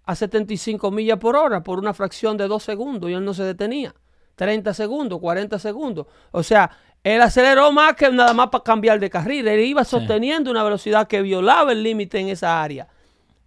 [0.08, 3.44] a 75 millas por hora por una fracción de dos segundos y él no se
[3.44, 3.94] detenía.
[4.36, 6.08] 30 segundos, 40 segundos.
[6.32, 6.72] O sea,
[7.04, 9.48] él aceleró más que nada más para cambiar de carril.
[9.48, 12.88] Él iba sosteniendo una velocidad que violaba el límite en esa área.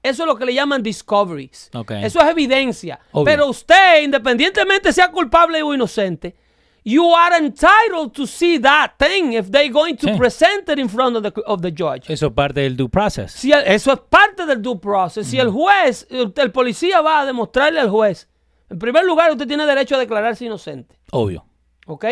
[0.02, 1.70] Eso es lo que le llaman discoveries.
[2.02, 3.00] Eso es evidencia.
[3.12, 3.24] Obvio.
[3.24, 6.36] Pero usted, independientemente sea culpable o inocente,
[6.84, 10.16] you are entitled to see that thing if they're going to Sí.
[10.18, 12.08] present it in front of the, of the judge.
[12.10, 13.32] Eso parte del due process.
[13.32, 15.26] Si el- eso es parte del due process.
[15.26, 18.28] Si el juez, el, el policía va a demostrarle al juez,
[18.70, 20.98] en primer lugar, usted tiene derecho a declararse inocente.
[21.10, 21.44] Obvio.
[21.86, 22.04] ¿Ok?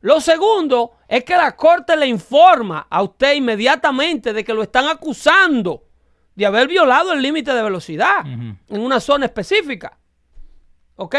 [0.00, 4.86] Lo segundo es que la corte le informa a usted inmediatamente de que lo están
[4.86, 5.84] acusando
[6.36, 9.98] de haber violado el límite de velocidad en una zona específica.
[10.94, 11.16] ¿Ok?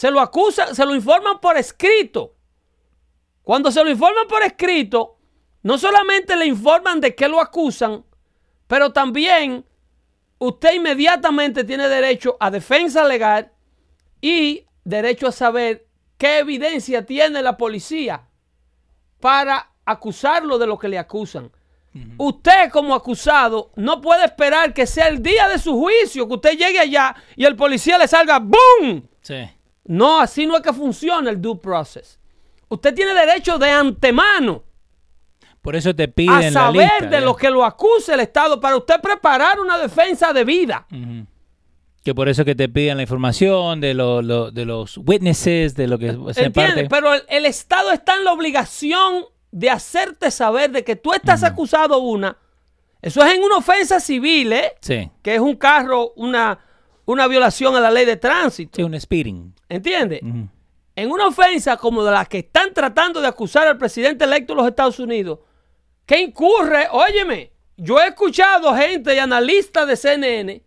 [0.00, 2.34] Se lo acusan, se lo informan por escrito.
[3.42, 5.18] Cuando se lo informan por escrito,
[5.62, 8.06] no solamente le informan de que lo acusan,
[8.66, 9.62] pero también
[10.38, 13.52] usted inmediatamente tiene derecho a defensa legal
[14.22, 15.86] y derecho a saber
[16.16, 18.26] qué evidencia tiene la policía
[19.20, 21.52] para acusarlo de lo que le acusan.
[22.16, 26.52] Usted como acusado no puede esperar que sea el día de su juicio, que usted
[26.52, 29.06] llegue allá y el policía le salga ¡boom!
[29.20, 29.46] Sí.
[29.90, 32.18] No, así no es que funciona el due process.
[32.68, 34.62] Usted tiene derecho de antemano
[35.60, 37.06] Por eso te a piden la saber lista.
[37.06, 40.86] de lo que lo acuse el Estado para usted preparar una defensa de vida.
[42.04, 45.86] Que por eso que te piden la información de, lo- lo- de los witnesses, de
[45.88, 46.86] lo que se parte.
[46.88, 51.42] Pero el, el Estado está en la obligación de hacerte saber de que tú estás
[51.42, 52.36] acusado una.
[53.02, 54.72] Eso es en una ofensa civil, ¿eh?
[54.80, 55.10] Sí.
[55.22, 56.60] Que es un carro, una,
[57.06, 58.76] una violación a la ley de tránsito.
[58.76, 59.52] Sí, un speeding.
[59.70, 60.20] ¿Entiendes?
[60.96, 64.56] En una ofensa como de la que están tratando de acusar al presidente electo de
[64.58, 65.38] los Estados Unidos,
[66.04, 70.62] que incurre, óyeme, yo he escuchado gente y analistas de CNN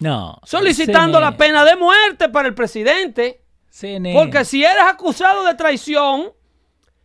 [0.00, 0.38] No.
[0.44, 3.40] solicitando la pena de muerte para el presidente.
[3.70, 4.18] CNN.
[4.18, 6.32] Porque si eres acusado de traición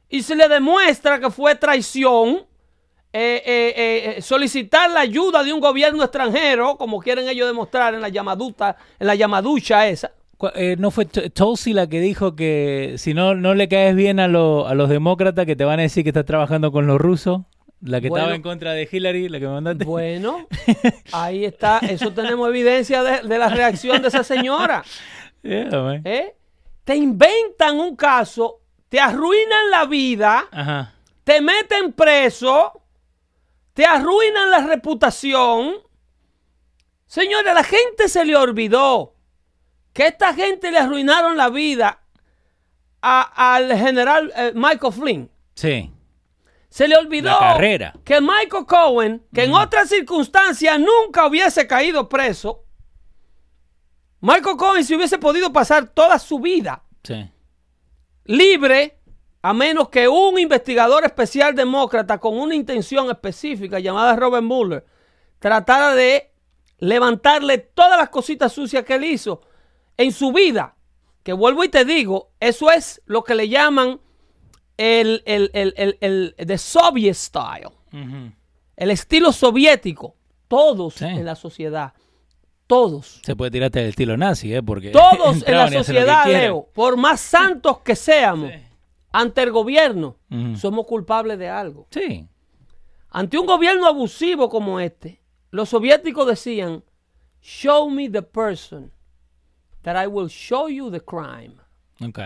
[0.10, 2.48] y se le demuestra que fue traición,
[3.14, 8.02] eh, eh, eh, solicitar la ayuda de un gobierno extranjero, como quieren ellos demostrar en
[8.02, 10.12] la llamaduta, en la llamaducha esa.
[10.56, 14.28] Eh, ¿No fue Tulsi la que dijo que si no, no le caes bien a,
[14.28, 17.42] lo- a los demócratas que te van a decir que estás trabajando con los rusos?
[17.82, 18.24] La que Bueno.
[18.26, 19.84] estaba en contra de Hillary, la que me mandaste.
[19.86, 20.48] Bueno,
[21.12, 24.84] ahí está, eso tenemos evidencia de, de la reacción de esa señora.
[25.44, 26.02] Yeah.
[26.06, 26.36] ¿eh?
[26.86, 30.46] Te inventan un caso, te arruinan la vida.
[30.50, 30.94] Ajá.
[31.26, 32.82] te meten preso,
[33.74, 35.74] te arruinan la reputación.
[37.06, 39.16] Señores, a la gente se le olvidó
[39.94, 42.02] que esta gente le arruinaron la vida
[43.02, 45.32] a- al general eh, Michael Flynn.
[45.56, 45.92] Sí.
[46.70, 47.94] Se le olvidó La carrera.
[48.04, 52.66] que Michael Cohen, que en otras circunstancias nunca hubiese caído preso,
[54.22, 57.30] Michael Cohen se hubiese podido pasar toda su vida Sí.
[58.26, 58.98] libre
[59.42, 64.86] a menos que un investigador especial demócrata con una intención específica llamada Robert Mueller
[65.40, 66.32] tratara de
[66.80, 69.42] levantarle todas las cositas sucias que él hizo
[69.98, 70.76] en su vida.
[71.24, 74.00] Que vuelvo y te digo, eso es lo que le llaman
[74.78, 77.70] el, el, el, el, el- the Soviet style,
[78.76, 80.16] el estilo soviético.
[80.50, 81.06] Todos Sí.
[81.06, 81.94] en la sociedad,
[82.68, 83.22] todos.
[83.24, 84.62] Se puede tirarte del estilo nazi, ¿eh?
[84.62, 86.26] Porque Todos en la sociedad.
[86.28, 88.52] Leo, por más santos que seamos,
[89.12, 90.18] ante el gobierno,
[90.60, 91.88] somos culpables de algo.
[91.92, 92.28] Sí.
[93.10, 96.84] Ante un gobierno abusivo como este, los soviéticos decían,
[97.42, 98.92] show me the person
[99.84, 101.56] that I will show you the crime.
[102.02, 102.20] Ok.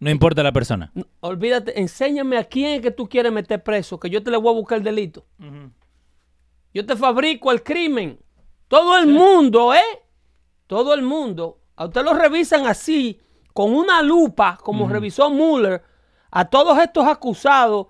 [0.00, 0.90] No importa la persona.
[1.20, 4.52] Olvídate, enséñame a quién es que tú quieres meter preso, que yo te le voy
[4.54, 5.26] a buscar el delito.
[6.72, 8.18] Yo te fabrico el crimen.
[8.66, 10.02] Todo el mundo, ¿eh?
[10.66, 11.60] Todo el mundo.
[11.76, 13.20] A usted lo revisan así,
[13.52, 15.82] con una lupa, como revisó Mueller,
[16.30, 17.88] a todos estos acusados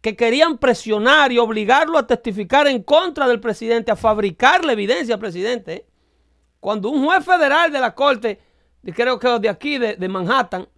[0.00, 5.14] que querían presionar y obligarlo a testificar en contra del presidente, a fabricar la evidencia
[5.14, 5.72] al presidente.
[5.72, 5.86] ¿eh?
[6.60, 8.40] Cuando un juez federal de la corte,
[8.94, 10.68] creo que de aquí, de, de Manhattan,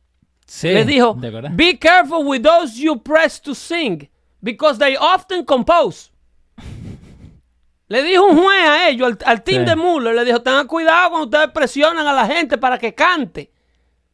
[0.47, 0.68] Sí.
[0.68, 1.14] le dijo,
[1.53, 4.09] be careful with those you press to sing,
[4.40, 6.11] because they often compose.
[7.88, 9.71] Le dijo un juez a ellos, al, al team Sí.
[9.71, 13.51] de Mueller, le dijo, tengan cuidado cuando ustedes presionan a la gente para que cante.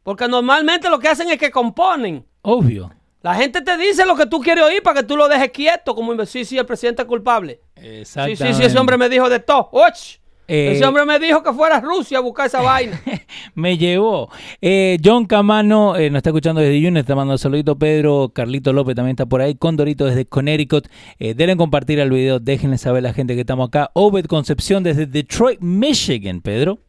[0.05, 2.25] Porque normalmente lo que hacen es que componen.
[2.43, 2.93] Obvio.
[3.23, 5.95] La gente te dice lo que tú quieres oír para que tú lo dejes quieto,
[5.95, 7.61] como sí, sí, el presidente es culpable.
[7.81, 8.47] Sí, Exactamente.
[8.47, 9.71] sí, sí, ese hombre me dijo de todo.
[9.73, 10.21] ¡Och!
[10.47, 13.01] Eh, ese hombre me dijo que fuera a Rusia a buscar esa vaina.
[13.55, 14.29] Me llevó.
[14.61, 17.79] Eh, John Camano eh, nos está escuchando desde Yunes, está mandando un saludito.
[17.79, 19.55] Pedro Carlito López también está por ahí.
[19.55, 20.89] Condorito desde Connecticut.
[21.19, 23.91] Eh, denle compartir el video, déjenle saber a la gente que estamos acá.
[23.95, 26.81] Obed Concepción desde Detroit, Michigan, Pedro.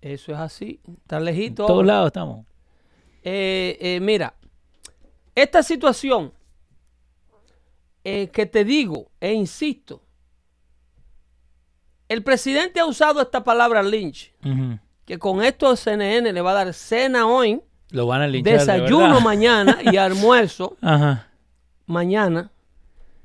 [0.00, 0.80] Eso es así.
[1.02, 1.64] Está lejito.
[1.64, 2.46] En todos lados estamos.
[3.24, 4.34] Mira,
[5.34, 6.32] esta situación
[8.04, 10.05] que te digo e insisto,
[12.08, 14.32] el presidente ha usado esta palabra lynch,
[15.04, 18.52] que con esto CNN le va a dar cena hoy, Lo van a linchar.
[18.52, 21.28] de desayuno mañana y almuerzo Ajá.
[21.86, 22.50] mañana.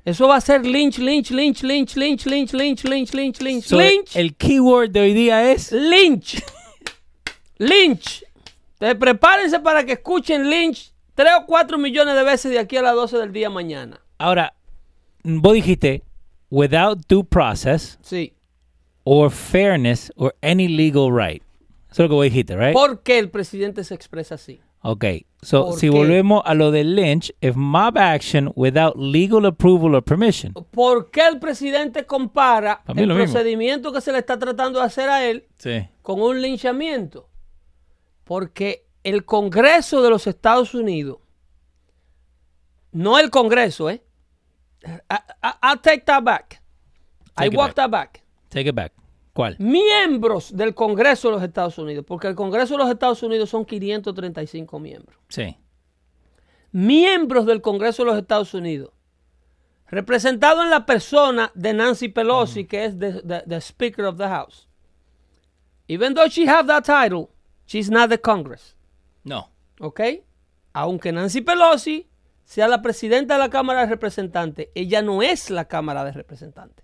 [0.04, 3.76] Eso va a ser lynch, lynch, lynch, lynch, lynch, lynch, lynch, lynch, lynch, lynch, So,
[3.78, 5.70] lynch, El keyword de hoy día es.
[5.70, 6.42] lynch,
[7.58, 8.24] lynch.
[8.74, 12.82] Entonces prepárense para que escuchen lynch tres o cuatro millones de veces de aquí a
[12.82, 14.00] las 12 del día mañana.
[14.18, 14.54] Ahora,
[15.22, 16.02] vos dijiste,
[16.50, 18.32] without due process Sí.
[19.04, 21.42] Or fairness or any legal right.
[21.90, 22.72] Eso es lo que vos dijiste, right?
[22.72, 24.60] ¿Por qué el presidente se expresa así?
[24.84, 25.04] Ok,
[25.42, 25.96] so ¿Por si qué?
[25.96, 30.52] volvemos a lo de Lynch, if mob action without legal approval or permission.
[30.54, 33.14] ¿Por qué el presidente compara el mismo.
[33.14, 35.88] procedimiento que se le está tratando de hacer a él Sí.
[36.02, 37.28] con un linchamiento?
[38.24, 41.18] Porque el Congreso de los Estados Unidos,
[42.92, 44.02] no el Congreso, ¿eh?
[44.84, 46.60] I, I- I'll take that back.
[47.36, 47.74] I Take walk back.
[47.76, 48.21] that back.
[48.52, 48.92] Take it back.
[49.32, 49.56] ¿Cuál?
[49.58, 53.64] Miembros del Congreso de los Estados Unidos, porque el Congreso de los Estados Unidos son
[53.64, 55.18] 535 miembros.
[55.28, 55.56] Sí.
[56.70, 58.90] miembros del Congreso de los Estados Unidos,
[59.88, 64.26] representado en la persona de Nancy Pelosi, que es the, the- the Speaker of the
[64.28, 64.68] House.
[65.88, 67.28] Even though she have that title,
[67.66, 68.76] she's not the Congress.
[69.24, 69.50] No.
[69.80, 70.00] ¿Ok?
[70.72, 72.08] Aunque Nancy Pelosi
[72.44, 76.81] sea la presidenta de la Cámara de Representantes, ella no es la Cámara de Representantes.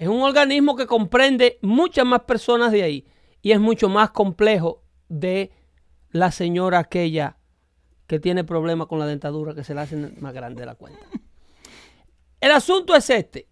[0.00, 3.06] Es un organismo que comprende muchas más personas de ahí
[3.42, 5.52] y es mucho más complejo de
[6.10, 7.36] la señora aquella
[8.06, 11.04] que tiene problemas con la dentadura que se le hacen más grande de la cuenta.
[12.40, 13.46] El asunto es este.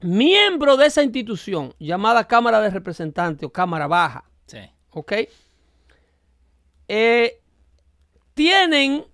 [0.00, 4.60] Miembro de esa institución llamada Cámara de Representantes o Cámara Baja, Sí.
[4.90, 5.12] ¿ok?
[6.86, 7.42] Eh,
[8.34, 9.04] tienen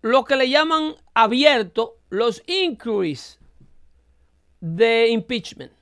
[0.00, 3.37] lo que le llaman abierto los inquiries
[4.60, 5.72] de impeachment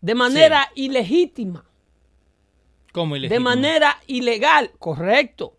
[0.00, 1.64] de manera ilegítima,
[2.92, 5.56] ¿Cómo de manera ilegal, correcto.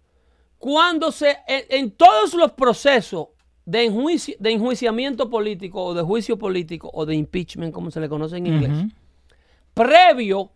[0.57, 3.27] Cuando se, en, en todos los procesos
[3.65, 8.09] de, enjuici- de enjuiciamiento político o de juicio político o de impeachment, como se le
[8.09, 8.71] conoce en inglés,
[9.73, 10.51] previo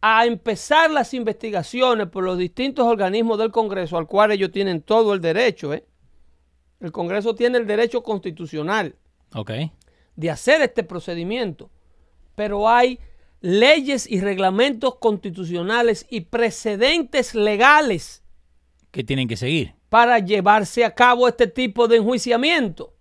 [0.00, 5.14] a empezar las investigaciones por los distintos organismos del Congreso, al cual ellos tienen todo
[5.14, 5.84] el derecho, ¿eh?
[6.80, 8.96] El Congreso tiene el derecho constitucional
[9.34, 9.50] Ok.
[10.16, 11.70] De hacer este procedimiento,
[12.34, 12.98] pero hay
[13.40, 18.22] leyes y reglamentos constitucionales y precedentes legales
[18.90, 19.74] Que tienen que seguir.
[19.88, 22.94] para llevarse a cabo este tipo de enjuiciamiento.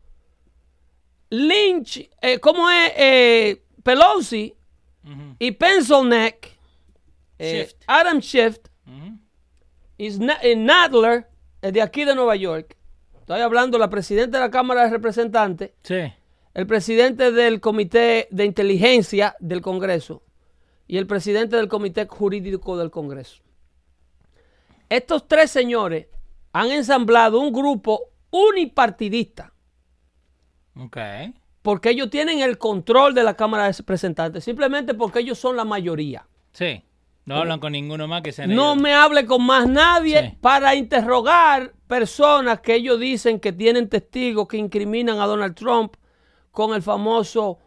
[1.30, 2.91] Lynch, eh, ¿cómo es?
[2.97, 4.54] Eh, Pelosi
[5.39, 6.47] y Pencilneck,
[7.39, 7.80] eh, Schiff.
[7.88, 8.58] Adam Schiff,
[9.97, 11.28] y eh, Nadler,
[11.62, 12.76] eh, de aquí de Nueva York.
[13.19, 16.12] Estoy hablando la presidenta de la Cámara de Representantes, Sí.
[16.54, 20.22] El presidente del Comité de Inteligencia del Congreso
[20.88, 23.42] y el presidente del Comité Jurídico del Congreso.
[24.90, 26.08] Estos tres señores
[26.52, 29.54] han ensamblado un grupo unipartidista
[30.78, 30.98] Ok.
[31.62, 35.64] porque ellos tienen el control de la Cámara de Representantes, simplemente porque ellos son la
[35.66, 36.28] mayoría.
[36.52, 36.84] Sí.
[37.24, 38.82] No hablan con ninguno más que sean No ellos.
[38.84, 40.38] me hable con más nadie Sí.
[40.42, 45.94] para interrogar personas que ellos dicen que tienen testigos que incriminan a Donald Trump
[46.52, 47.58] con el famoso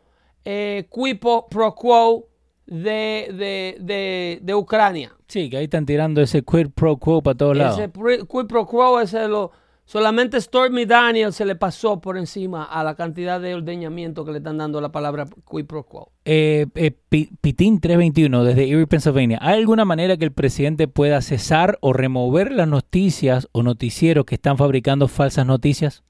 [0.44, 2.28] eh, quid pro quo
[2.66, 5.12] de, de- de- de Ucrania.
[5.28, 7.78] Sí, que ahí están tirando ese quid pro quo para todos lados.
[7.78, 9.50] Ese quid pro quo ese lo,
[9.84, 14.38] solamente Stormy Daniels se le pasó por encima a la cantidad de ordeñamiento que le
[14.38, 16.12] están dando la palabra quid pro quo.
[16.24, 19.38] Eh, eh, Pi- Pitín 321 desde Erie, Pennsylvania.
[19.42, 24.36] ¿Hay alguna manera que el presidente pueda cesar o remover las noticias o noticieros que
[24.36, 26.02] están fabricando falsas noticias?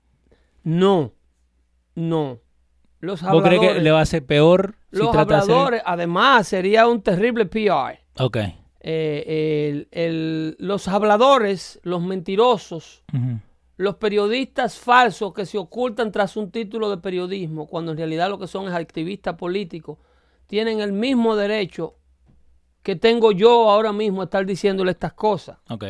[0.63, 1.13] No,
[1.95, 2.41] no.
[3.05, 5.83] Los ¿Vos crees que le va a hacer peor si Los trata de hacer- habladores,
[5.85, 8.01] además, sería un terrible PR.
[8.19, 8.39] Ok.
[8.87, 13.03] Eh, el- el- los habladores, los mentirosos,
[13.77, 18.39] los periodistas falsos que se ocultan tras un título de periodismo, cuando en realidad lo
[18.39, 19.99] que son es activistas políticos,
[20.47, 21.95] tienen el mismo derecho
[22.83, 25.57] que tengo yo ahora mismo a estar diciéndole estas cosas.
[25.71, 25.85] Ok.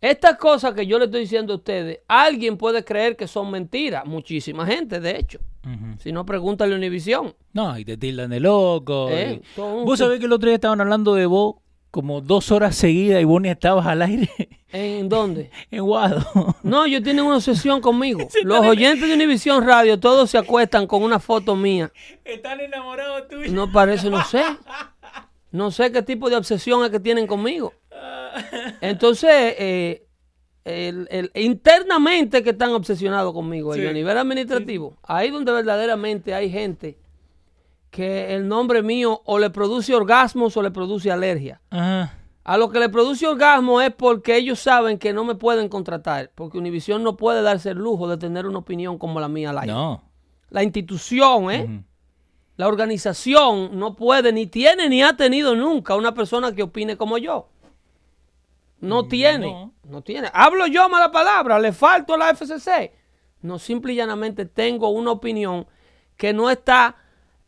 [0.00, 4.04] Estas cosas que yo le estoy diciendo a ustedes, alguien puede creer que son mentiras.
[4.06, 5.38] Muchísima gente, de hecho.
[5.98, 7.34] Si no, pregúntale a Univisión.
[7.52, 9.08] No, y te tildan de loco.
[9.10, 11.56] Eh, y- Vos sabés que el otro día estaban hablando de vos
[11.90, 14.28] como dos horas seguidas y vos ni estabas al aire
[14.72, 15.50] ¿En dónde?
[15.70, 16.56] en Guado.
[16.64, 18.26] No, ellos tienen una obsesión conmigo.
[18.42, 21.92] Los oyentes de Univisión Radio, todos se acuestan con una foto mía.
[22.24, 23.52] Están enamorados tuyos.
[23.52, 24.42] No parece, no sé.
[25.52, 27.72] No sé qué tipo de obsesión es que tienen conmigo.
[28.80, 30.03] Entonces, eh,
[30.64, 33.90] el- el- internamente que están obsesionados conmigo, ellos, Sí.
[33.90, 36.98] a nivel administrativo, ahí donde verdaderamente hay gente
[37.90, 41.60] que el nombre mío o le produce orgasmos o le produce alergia.
[41.70, 42.18] Ajá.
[42.42, 46.30] A lo que le produce orgasmo es porque ellos saben que no me pueden contratar,
[46.34, 49.58] porque Univision no puede darse el lujo de tener una opinión como la mía al
[49.58, 49.72] aire.
[49.72, 50.02] No.
[50.50, 51.84] La institución, ¿eh?
[52.56, 57.16] La organización no puede, ni tiene, ni ha tenido nunca una persona que opine como
[57.18, 57.48] yo.
[58.84, 59.72] No tiene, no.
[59.88, 60.28] no, tiene.
[60.32, 62.92] Hablo yo mala palabra, le falto a la FCC.
[63.42, 65.66] No, simple y llanamente tengo una opinión
[66.16, 66.96] que no está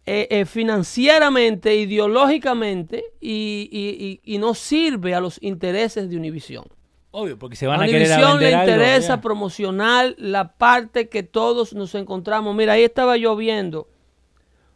[0.05, 6.65] eh, eh, financieramente, ideológicamente y, y- y- y no sirve a los intereses de Univision.
[7.11, 9.21] Obvio, porque se van A a querer Univision le algo, interesa ya.
[9.21, 12.55] promocionar la parte que todos nos encontramos.
[12.55, 13.89] Mira, ahí estaba yo viendo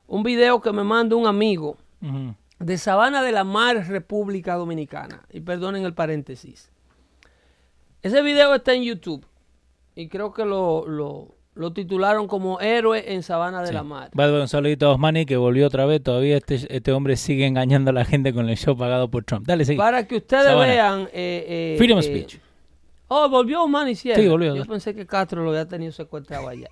[0.07, 1.77] un video que me manda un amigo.
[2.61, 5.23] De Sabana de la Mar, República Dominicana.
[5.33, 6.71] Y perdonen el paréntesis.
[8.03, 9.27] Ese video está en YouTube
[9.95, 13.75] y creo que lo, lo- lo titularon como Héroe en Sabana de Sí.
[13.75, 14.11] la Mar.
[14.15, 16.03] Way, un saludito a Osmani que volvió otra vez.
[16.03, 19.47] Todavía este, este hombre sigue engañando a la gente con el show pagado por Trump.
[19.47, 19.77] Dale, sigue.
[19.77, 20.67] Para que ustedes Sabana.
[20.73, 21.01] vean...
[21.13, 22.39] eh, eh, Freedom eh, speech.
[23.09, 24.23] Oh, volvió Omani Sierra.
[24.23, 24.55] Sí, volvió.
[24.55, 26.69] Yo pensé que Castro lo había tenido secuestrado allá.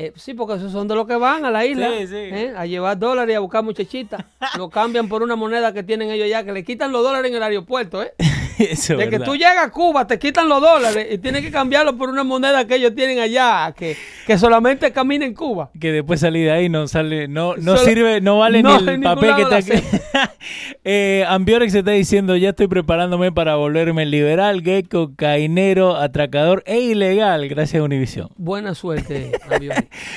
[0.00, 2.14] Eh, sí, porque esos son de los que van a la isla Sí, sí.
[2.14, 2.54] ¿eh?
[2.56, 4.24] a llevar dólares y a buscar muchachitas.
[4.56, 7.36] lo cambian por una moneda que tienen ellos ya, que le quitan los dólares en
[7.36, 8.00] el aeropuerto.
[8.04, 8.12] ¿eh?
[8.72, 9.26] Eso es De que verdad.
[9.26, 12.66] tú llegas a Cuba, te quitan los dólares y tienes que cambiarlo por una moneda
[12.66, 13.96] que ellos tienen allá, que,
[14.26, 15.70] que solamente camina en Cuba.
[15.80, 18.88] que después salí de ahí no sale no no Solo- sirve no vale no, ni
[18.92, 19.72] el papel que está aquí
[20.84, 27.48] eh, Ambiorex está diciendo ya estoy preparándome para volverme liberal gay cocainero atracador e ilegal
[27.48, 29.74] gracias a Univision Buena suerte, avión.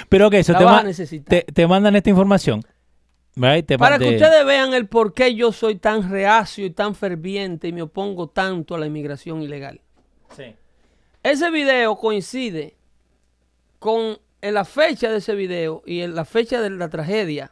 [0.09, 0.83] pero que eso La te, ma-
[1.27, 2.61] te, te mandan esta información
[3.35, 3.65] right?
[3.65, 6.95] Te Para que te- ustedes vean el por qué yo soy tan reacio y tan
[6.95, 9.81] ferviente y me opongo tanto a la inmigración ilegal.
[10.35, 10.55] Sí.
[11.23, 12.75] Ese video coincide
[13.79, 17.51] con en la fecha de ese video y en la fecha de la tragedia.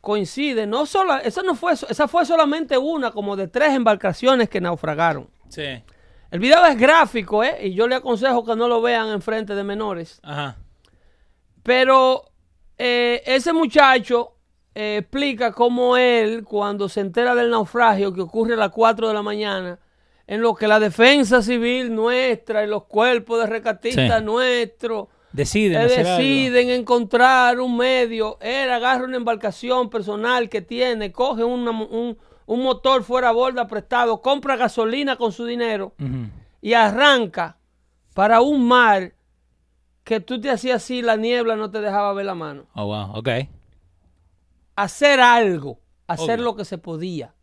[0.00, 4.60] Coincide, no solo, esa no fue, esa fue solamente una como de tres embarcaciones que
[4.60, 5.28] naufragaron.
[5.48, 5.82] sí
[6.30, 7.66] El video es gráfico, ¿eh?
[7.66, 10.20] Y yo le aconsejo que no lo vean en frente de menores.
[10.22, 10.56] ajá
[11.62, 12.30] Pero
[12.78, 14.35] eh, ese muchacho
[14.78, 19.14] eh, explica cómo él, cuando se entera del naufragio que ocurre a las 4 de
[19.14, 19.78] la mañana,
[20.26, 24.24] en lo que la defensa civil nuestra y los cuerpos de rescatistas Sí.
[24.24, 31.42] nuestros deciden eh, deciden encontrar un medio, él agarra una embarcación personal que tiene, coge
[31.42, 35.94] una un, un motor fuera a borda prestado, compra gasolina con su dinero
[36.60, 37.56] y arranca
[38.14, 39.14] para un mar
[40.04, 42.64] que tú te hacías así, la niebla no te dejaba ver la mano.
[42.74, 43.28] oh wow ok
[44.76, 46.44] Hacer algo, hacer Obvio.
[46.44, 47.34] lo que se podía.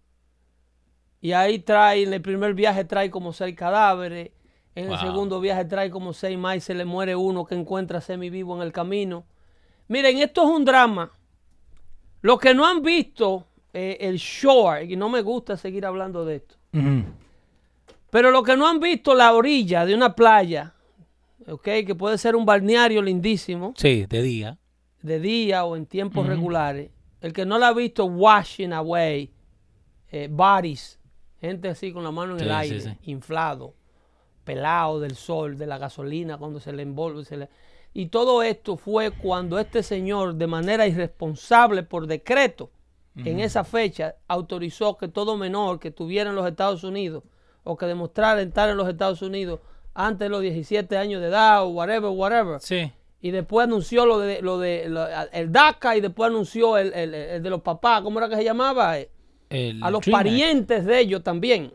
[1.20, 4.32] Y ahí trae, en el primer viaje trae como seis cadáveres,
[4.76, 4.96] en Wow.
[4.96, 8.56] el segundo viaje trae como seis más y se le muere uno que encuentra semivivo
[8.56, 9.26] en el camino.
[9.88, 11.12] Miren, esto es un drama.
[12.22, 16.36] Los que no han visto eh, el shore, y no me gusta seguir hablando de
[16.38, 16.56] esto.
[18.10, 20.74] Pero los que no han visto la orilla de una playa,
[21.48, 24.58] ok, que puede ser un balneario lindísimo, sí de día
[25.02, 26.90] de día o en tiempos regulares,
[27.24, 29.32] el que no la ha visto washing away
[30.12, 31.00] eh, bodies,
[31.42, 32.90] gente así con la mano en Sí, el aire, sí.
[33.06, 33.74] inflado,
[34.44, 37.26] pelado del sol, de la gasolina cuando se le envuelve.
[37.26, 37.50] se le-
[37.94, 42.70] Y todo esto fue cuando este señor, de manera irresponsable por decreto,
[43.16, 47.24] en esa fecha, autorizó que todo menor que estuviera en los Estados Unidos
[47.64, 49.60] o que demostrara estar en los Estados Unidos
[49.94, 52.92] antes de los 17 años de edad o whatever, whatever, sí
[53.26, 57.14] y después anunció lo de lo de lo- el DACA y después anunció el, el-
[57.16, 59.00] el de los papás, ¿cómo era que se llamaba?
[59.00, 59.10] Eh,
[59.50, 60.26] El A los Dream Act.
[60.26, 61.72] parientes de ellos también.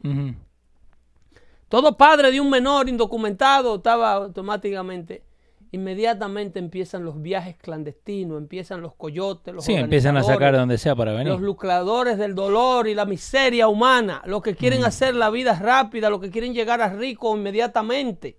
[1.69, 5.23] Todo padre de un menor indocumentado estaba automáticamente,
[5.71, 10.79] inmediatamente empiezan los viajes clandestinos, empiezan los coyotes, los sí empiezan a sacar de donde
[10.79, 15.15] sea para venir los lucradores del dolor y la miseria humana, los que quieren hacer
[15.15, 18.39] la vida rápida, los que quieren llegar a rico inmediatamente.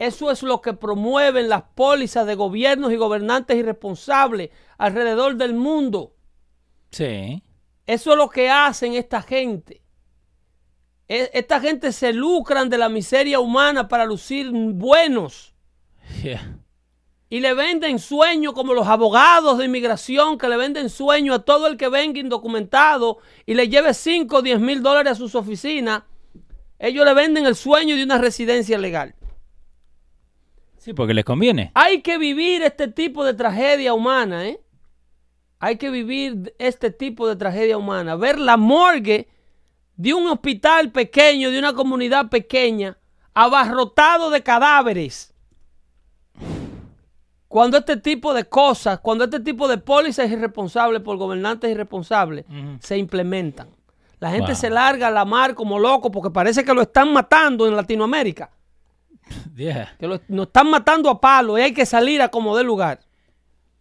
[0.00, 4.48] Eso es lo que promueven las pólizas de gobiernos y gobernantes irresponsables
[4.78, 6.14] alrededor del mundo.
[6.90, 7.42] sí
[7.86, 9.82] Eso es lo que hacen esta gente.
[11.06, 15.54] E- Esta gente se lucran de la miseria humana para lucir buenos.
[16.22, 16.56] Yeah.
[17.28, 21.66] Y le venden sueños como los abogados de inmigración que le venden sueños a todo
[21.66, 26.04] el que venga indocumentado y le lleve 5 o 10 mil dólares a sus oficinas.
[26.78, 29.14] Ellos le venden el sueño de una residencia legal.
[30.80, 31.70] Sí, porque les conviene.
[31.74, 34.60] Hay que vivir este tipo de tragedia humana, ¿eh?
[35.58, 38.16] Hay que vivir este tipo de tragedia humana.
[38.16, 39.28] Ver la morgue
[39.96, 42.96] de un hospital pequeño, de una comunidad pequeña,
[43.34, 45.34] abarrotado de cadáveres.
[47.46, 52.46] Cuando este tipo de cosas, cuando este tipo de pólizas irresponsables por gobernantes irresponsables
[52.80, 53.68] se implementan.
[54.18, 54.56] La gente Wow.
[54.56, 58.50] se larga a la mar como loco porque parece que lo están matando en Latinoamérica.
[59.56, 59.94] Yeah.
[59.98, 63.00] Que lo, nos están matando a palo y hay que salir a como dé lugar.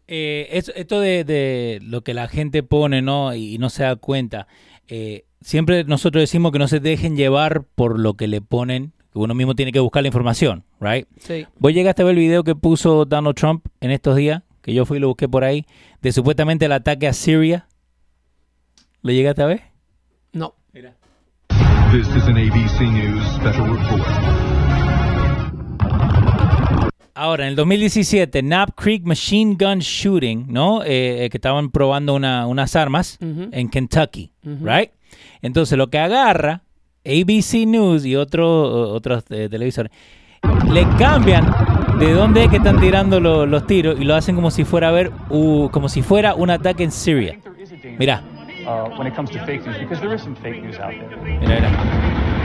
[0.07, 3.33] Eh, es- esto de, de lo que la gente pone, ¿no?
[3.35, 4.47] Y, y no se da cuenta.
[4.87, 9.19] eh, siempre nosotros decimos que no se dejen llevar por lo que le ponen, que
[9.19, 11.07] uno mismo tiene que buscar la información, ¿right?
[11.19, 11.45] Sí.
[11.59, 14.43] ¿Vos llegaste a ver el video que puso Donald Trump en estos días?
[14.61, 15.65] Que yo fui y lo busqué por ahí,
[16.01, 17.67] de supuestamente el ataque a Siria.
[19.01, 19.61] ¿Lo llegaste a ver?
[20.33, 20.55] No.
[20.73, 24.48] This is an ABC News special report.
[27.21, 30.83] Ahora, en el 2017, Knapp Creek Machine Gun Shooting, ¿no?
[30.83, 33.17] Eh, eh, que estaban probando una- unas armas
[33.51, 34.31] en Kentucky,
[34.63, 34.91] right?
[35.41, 36.61] Entonces, lo que agarra
[37.05, 39.91] ABC News y otro- otros eh, televisores,
[40.71, 41.45] le cambian
[41.99, 44.87] de dónde es que están tirando lo- los tiros y lo hacen como si fuera
[44.87, 47.37] a ver, uh, como si fuera un ataque en Siria.
[47.99, 48.23] Mira,
[48.65, 51.17] uh, when it comes to fake news because there is some fake news out there.
[51.21, 52.38] mira, mira.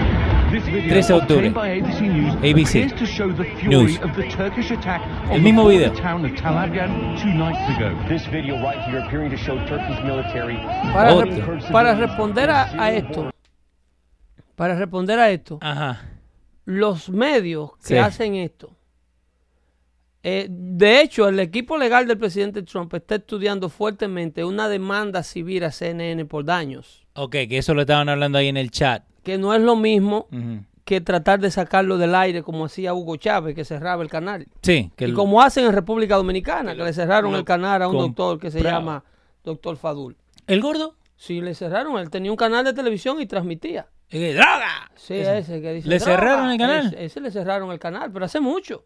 [0.54, 1.48] This video 13 de octubre.
[1.48, 2.00] ABC
[3.66, 3.98] News
[5.28, 5.88] El mismo the video.
[5.88, 6.88] border town of Tal Abyad
[7.20, 7.90] two nights ago.
[8.08, 10.56] This video right here appearing to show Turkey's military
[10.92, 13.32] Para, re- para responder a, a esto,
[14.54, 16.02] para responder a esto, Ajá.
[16.66, 17.96] los medios que Sí.
[17.96, 18.76] hacen esto,
[20.22, 25.64] eh, de hecho, el equipo legal del presidente Trump está estudiando fuertemente una demanda civil
[25.64, 29.02] a CNN por daños, Ok, que eso lo estaban hablando ahí en el chat.
[29.24, 30.28] Que no es lo mismo
[30.84, 34.46] que tratar de sacarlo del aire como hacía Hugo Chávez, que cerraba el canal.
[34.62, 37.80] Sí, que y el- como hacen en República Dominicana, que le cerraron lo el canal
[37.82, 39.02] a un doctor que se llama
[39.42, 40.16] Doctor Fadul.
[40.46, 40.94] ¿El gordo?
[41.16, 41.96] Sí, le cerraron.
[41.98, 43.86] Él tenía un canal de televisión y transmitía.
[44.10, 44.90] Eh, ¡Droga!
[44.94, 45.88] Sí, ese, que dice.
[45.88, 46.12] ¿Le "Droga".
[46.12, 46.86] cerraron el canal?
[46.88, 48.84] Ese, ese le cerraron el canal, pero hace mucho.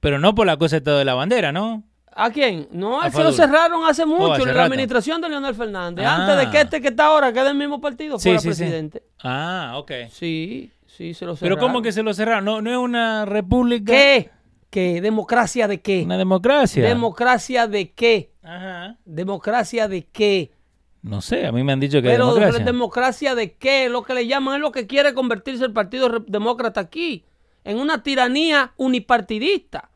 [0.00, 1.84] Pero no por la cosa de la bandera, ¿no?
[2.12, 2.68] ¿A quién?
[2.72, 4.66] No, él se lo cerraron hace mucho, hace en la rato.
[4.66, 6.04] administración de Leonel Fernández.
[6.06, 6.16] Ah.
[6.16, 8.52] Antes de que este que está ahora, que es del mismo partido, Sí, fuera sí,
[8.52, 8.62] sí.
[8.62, 9.02] presidente.
[9.22, 9.92] Ah, ok.
[10.10, 11.58] Sí, sí, se lo Pero cerraron.
[11.60, 12.44] ¿cómo que se lo cerraron?
[12.44, 13.92] ¿No, no es una república?
[13.92, 14.30] ¿Qué?
[14.70, 15.00] ¿Qué?
[15.00, 16.02] ¿Democracia de qué?
[16.04, 16.84] Una democracia.
[16.84, 18.32] ¿Democracia de qué?
[18.42, 18.96] Ajá.
[19.04, 20.52] ¿Democracia de qué?
[21.02, 22.64] No sé, a mí me han dicho que es Pero democracia.
[22.64, 23.88] democracia de qué?
[23.88, 27.24] Lo que le llaman es lo que quiere convertirse el Partido Demócrata aquí,
[27.64, 29.90] en una tiranía unipartidista.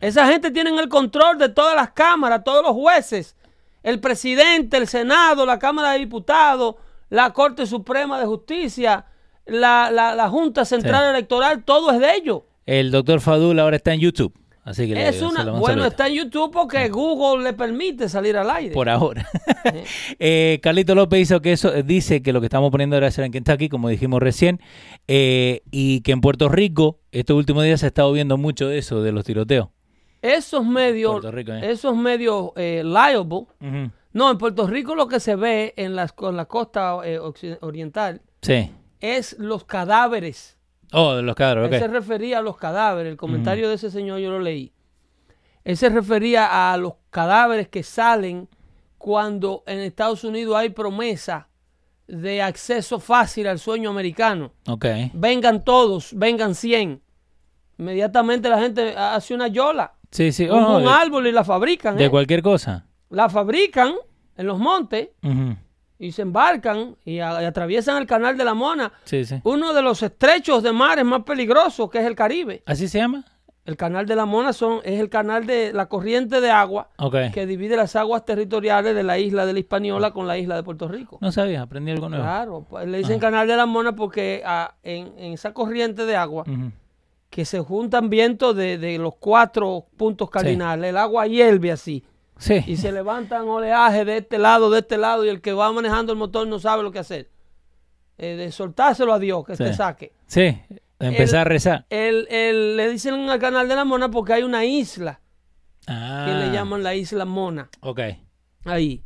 [0.00, 3.36] Esa gente tiene el control de todas las cámaras, todos los jueces,
[3.82, 6.76] el presidente, el Senado, la Cámara de Diputados,
[7.10, 9.06] la Corte Suprema de Justicia,
[9.46, 11.10] la, la- la Junta Central Sí.
[11.10, 12.42] Electoral, todo es de ellos.
[12.66, 14.32] El doctor Fadul ahora está en YouTube.
[14.68, 18.50] Así que le- Es una, bueno, está en YouTube porque Google le permite salir al
[18.50, 18.74] aire.
[18.74, 19.26] Por ahora.
[20.18, 23.32] eh, Carlito López hizo que eso, dice que lo que estamos poniendo era hacer en
[23.32, 24.60] Kentucky, como dijimos recién,
[25.06, 28.76] eh, y que en Puerto Rico estos últimos días se ha estado viendo mucho de
[28.78, 29.68] eso, de los tiroteos.
[30.20, 31.70] Esos medios, Rico, ¿eh?
[31.70, 33.46] esos medios liable.
[34.12, 36.96] No, en Puerto Rico lo que se ve en, las, con la costa
[37.60, 38.70] oriental Sí.
[39.00, 40.57] es los cadáveres.
[40.92, 43.10] Oh, de los cadros, Él se refería a los cadáveres.
[43.10, 44.72] El comentario de ese señor yo lo leí.
[45.64, 48.48] Él se refería a los cadáveres que salen
[48.96, 51.48] cuando en Estados Unidos hay promesa
[52.06, 54.52] de acceso fácil al sueño americano.
[54.66, 54.86] Ok.
[55.12, 57.02] Vengan todos, vengan 100.
[57.78, 60.48] Inmediatamente la gente hace una yola, Sí, sí.
[60.48, 61.96] Oh, un, no, un de, árbol y la fabrican.
[61.96, 62.10] de ¿eh?
[62.10, 62.86] cualquier cosa.
[63.10, 63.94] La fabrican
[64.36, 65.10] en los montes.
[65.98, 69.40] Y se embarcan y, a- y atraviesan el canal de la Mona, Sí, sí.
[69.44, 72.62] uno de los estrechos de mares más peligrosos que es el Caribe.
[72.66, 73.24] ¿Así se llama?
[73.64, 76.88] El canal de la Mona son, es el canal de la corriente de agua
[77.34, 80.62] que divide las aguas territoriales de la isla de la Hispaniola con la isla de
[80.62, 81.18] Puerto Rico.
[81.20, 82.24] No sabía, aprendí algo nuevo.
[82.24, 86.16] Claro, pues, le dicen canal de la Mona porque ah, en, en esa corriente de
[86.16, 86.44] agua
[87.28, 92.02] que se juntan vientos de, de los cuatro puntos cardinales, el agua hierve así.
[92.38, 92.62] Sí.
[92.66, 96.12] y se levantan oleajes de este lado, de este lado, y el que va manejando
[96.12, 97.28] el motor no sabe lo que hacer.
[98.16, 99.64] Eh, de soltárselo a Dios, que Sí.
[99.64, 100.12] te saque.
[100.26, 100.56] Sí.
[101.00, 101.86] Empezar a rezar.
[101.90, 105.20] El, el- le dicen al canal de la Mona porque hay una isla
[105.86, 106.24] Ah.
[106.26, 107.68] que le llaman la isla Mona.
[107.80, 108.00] Ok.
[108.64, 109.02] Ahí.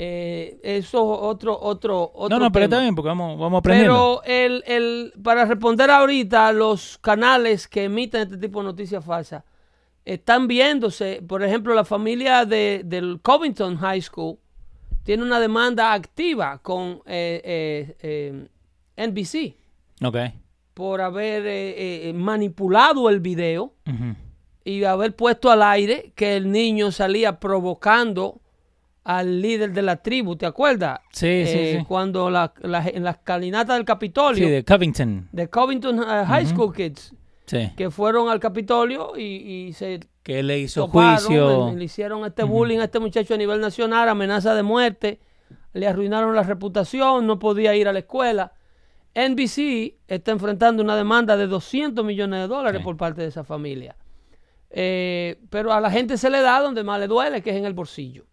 [0.00, 4.20] Eh, eso otro, otro, otro No, no, pero está bien porque vamos, vamos aprendiendo.
[4.24, 9.42] Pero el, el, para responder ahorita, los canales que emiten este tipo de noticias falsas
[10.12, 14.38] están viéndose, por ejemplo, la familia de, del Covington High School
[15.04, 18.46] tiene una demanda activa con eh, eh,
[18.96, 19.54] eh, NBC
[20.04, 20.16] Ok.
[20.74, 23.74] por haber eh, manipulado el video
[24.64, 28.40] y haber puesto al aire que el niño salía provocando
[29.04, 31.00] al líder de la tribu, ¿te acuerdas?
[31.12, 31.84] Sí, sí, sí.
[31.88, 35.28] Cuando la, la- en la escalinata del Capitolio, Sí, de Covington.
[35.32, 37.14] de Covington uh, High School Kids,
[37.48, 37.72] Sí.
[37.76, 39.22] que fueron al Capitolio y,
[39.68, 41.70] y se Que le hizo toparon, juicio.
[41.70, 45.20] le, le hicieron este bullying a este muchacho a nivel nacional, amenaza de muerte,
[45.72, 48.52] le arruinaron la reputación, no podía ir a la escuela.
[49.14, 52.84] NBC está enfrentando una demanda de 200 millones de dólares Sí.
[52.84, 53.96] por parte de esa familia.
[54.70, 57.64] Eh, pero a la gente se le da donde más le duele, que es en
[57.64, 58.24] el bolsillo.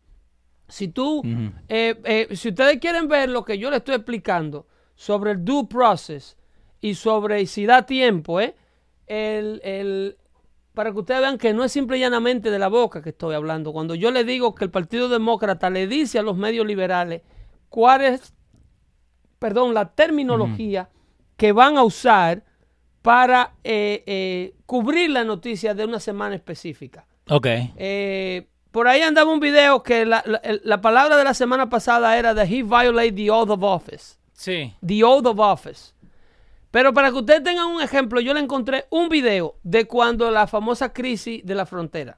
[0.67, 1.21] Si tú,
[1.69, 5.67] eh, eh, si ustedes quieren ver lo que yo le estoy explicando sobre el due
[5.67, 6.37] process
[6.81, 8.55] y sobre si da tiempo, ¿eh?
[9.07, 10.17] El, el-
[10.73, 13.33] para que ustedes vean que no es simple y llanamente de la boca que estoy
[13.35, 13.71] hablando.
[13.71, 17.21] Cuando yo le digo que el Partido Demócrata le dice a los medios liberales
[17.69, 18.33] cuál es,
[19.39, 20.89] perdón, la terminología
[21.37, 22.43] que van a usar
[23.01, 27.05] para eh, eh, cubrir la noticia de una semana específica.
[27.29, 27.47] Ok.
[27.77, 32.17] Eh, por ahí andaba un video que la, la- la palabra de la semana pasada
[32.17, 34.17] era that he violated the oath of office.
[34.33, 34.73] Sí.
[34.85, 35.93] The oath of office.
[36.75, 40.45] Pero para que ustedes tengan un ejemplo, yo le encontré un video de cuando la
[40.45, 42.17] famosa crisis de la frontera.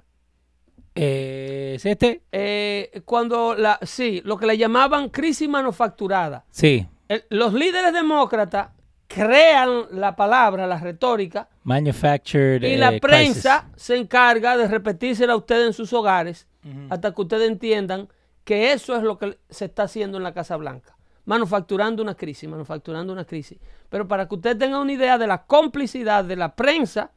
[0.95, 2.23] Eh, ¿Es este?
[2.31, 6.43] Eh, cuando la, sí, lo que le llamaban crisis manufacturada.
[6.49, 6.87] Sí.
[7.07, 8.69] El- los líderes demócratas
[9.05, 12.63] crean la palabra, la retórica, Manufactured.
[12.63, 13.01] y eh, la crisis.
[13.01, 16.47] prensa se encarga de repetírsela a ustedes en sus hogares
[16.89, 18.09] hasta que ustedes entiendan
[18.43, 20.96] que eso es lo que se está haciendo en la Casa Blanca.
[21.27, 23.59] Manufacturando una crisis, manufacturando una crisis.
[23.89, 27.11] Pero para que ustedes tengan una idea de la complicidad de la prensa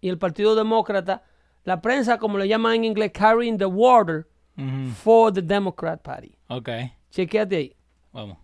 [0.00, 1.22] y el Partido Demócrata,
[1.64, 4.26] la prensa, como le llaman en inglés, carrying the water
[5.02, 6.36] for the Democrat Party.
[6.48, 6.68] Ok.
[7.10, 7.76] Chequéate ahí.
[8.12, 8.38] Vamos.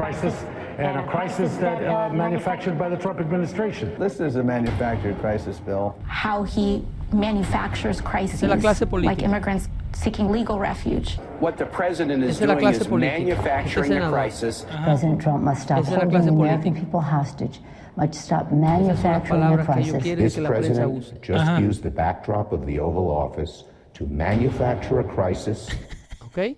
[0.00, 0.34] crisis
[0.78, 3.94] and a crisis that uh, manufactured by the Trump administration.
[3.98, 5.94] This is a manufactured crisis bill.
[6.06, 6.82] how he
[7.12, 9.24] manufactures crises es la clase like política.
[9.24, 11.18] immigrants seeking legal refuge.
[11.40, 13.18] What the president is es doing clase is política.
[13.18, 14.66] manufacturing a crisis.
[14.84, 16.80] President Trump must stop holding clase the American política.
[16.80, 17.60] people hostage,
[17.96, 20.02] must stop manufacturing a crisis.
[20.02, 21.12] This president use.
[21.22, 21.58] just Uh-huh.
[21.60, 25.68] used the backdrop of the Oval Office to manufacture a crisis
[26.22, 26.56] ¿Ok?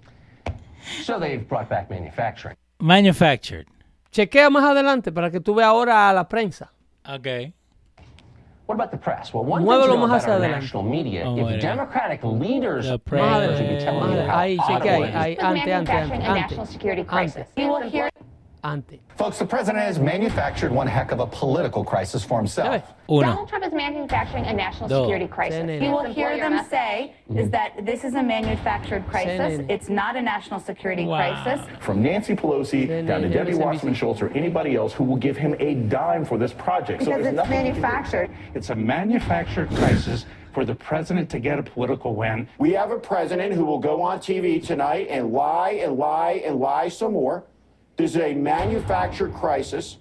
[1.05, 2.57] So they've brought back manufacturing.
[2.81, 3.67] Manufactured.
[4.11, 6.71] Chequea más adelante para que tú veas ahora a la prensa.
[7.09, 7.53] Ok.
[8.73, 9.35] What about the press?
[9.35, 10.61] Well, one Muévelo thing to know más about our adelante.
[10.63, 11.61] national media, Oh, if.
[11.61, 13.21] Democratic leaders The are press.
[13.21, 13.85] Más going to be adelante.
[13.85, 14.31] telling Más you adelante.
[14.31, 15.15] how Ahí, it is.
[15.15, 16.15] ahí, With Ante, ante, ante.
[16.15, 16.41] Ante.
[16.41, 17.11] national security Ante.
[17.11, 17.47] crisis.
[17.55, 18.09] You will hear
[18.65, 19.01] Ante.
[19.17, 22.71] Folks, the president has manufactured one heck of a political crisis for himself.
[22.83, 22.95] ves.
[23.11, 23.23] Uno.
[23.23, 25.05] Donald Trump is manufacturing a national Dos.
[25.05, 25.59] security crisis.
[25.63, 25.83] CNN.
[25.83, 29.59] You will hear them them say is that this is a manufactured crisis.
[29.61, 29.71] CNN.
[29.71, 31.43] It's not a national security Wow.
[31.43, 31.67] crisis.
[31.81, 35.17] From Nancy Pelosi Then down to they- Debbie Wasserman Schultz or anybody else who will
[35.17, 37.01] give him a dime for this project.
[37.01, 37.81] Because there's it's nothing he can do.
[37.81, 38.31] manufactured.
[38.55, 42.47] It's a manufactured crisis for the president to get a political win.
[42.59, 46.61] We have a president who will go on TV tonight and lie and lie and
[46.61, 47.45] lie some more.
[47.97, 49.99] This is a manufactured crisis.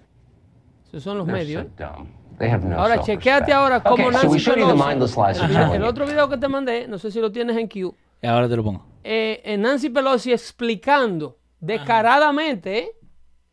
[0.87, 1.65] Esos son los They're medios.
[1.65, 2.07] so dumb.
[2.37, 6.27] They have no Ahora, chequeate ahora cómo Okay, so Nancy the Pelosi- el, otro video
[6.27, 8.83] que te mandé, no sé si lo tienes en Q, Y ahora te lo pongo.
[9.03, 12.91] eh, eh, Nancy Pelosi explicando descaradamente, ¿eh?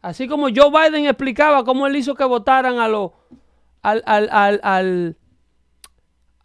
[0.00, 3.10] así como Joe Biden explicaba cómo él hizo que votaran a los
[3.82, 5.16] al, al, al, al,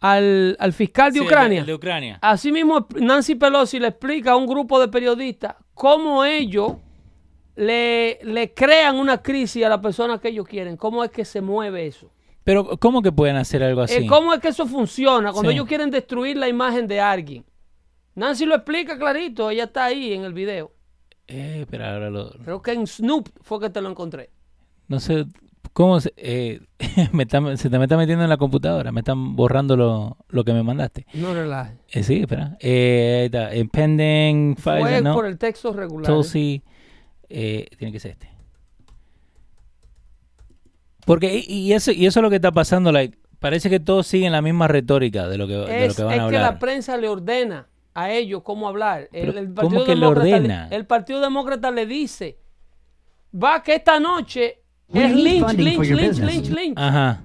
[0.00, 1.60] al- al fiscal de Sí, el Ucrania.
[1.60, 2.18] el de Ucrania.
[2.20, 6.74] Así mismo Nancy Pelosi le explica a un grupo de periodistas cómo ellos
[7.56, 11.40] le, le crean una crisis a la persona que ellos quieren, cómo es que se
[11.40, 12.10] mueve eso.
[12.42, 14.04] Pero, ¿cómo que pueden hacer algo así?
[14.04, 15.56] Eh, ¿Cómo es que eso funciona cuando Sí.
[15.56, 17.44] ellos quieren destruir la imagen de alguien?
[18.14, 20.72] Nancy lo explica clarito, ella está ahí en el video.
[21.26, 22.30] Eh, espera, ahora lo...
[22.44, 24.30] Creo que en Snoop fue que te lo encontré.
[24.88, 25.24] No sé
[25.72, 26.60] cómo se, eh,
[27.12, 28.92] me está- se te me está metiendo en la computadora.
[28.92, 31.06] Me están borrando lo, lo que me mandaste.
[31.14, 31.78] No relajes.
[31.92, 32.58] Eh, sí, espera.
[32.60, 33.56] Eh, ahí está.
[33.56, 35.14] Impending Fue ¿no?
[35.14, 36.06] por el texto regular.
[36.12, 36.62] Tulsi.
[37.34, 38.28] Eh, tiene que ser este.
[41.06, 42.90] Porque, y, y eso, y eso es lo que está pasando.
[42.92, 46.02] Like, parece que todos siguen la misma retórica de lo que, de lo Es, que
[46.02, 46.52] van es a que hablar.
[46.54, 49.08] la prensa le ordena a ellos cómo hablar.
[49.12, 50.68] El, Pero, el ¿cómo Partido que le Demócrata ordena?
[50.70, 52.38] el Partido Demócrata le dice,
[53.34, 54.60] va que esta noche
[54.92, 56.78] es lynch, lynch, lynch, lynch, lynch.
[56.78, 57.22] Ajá.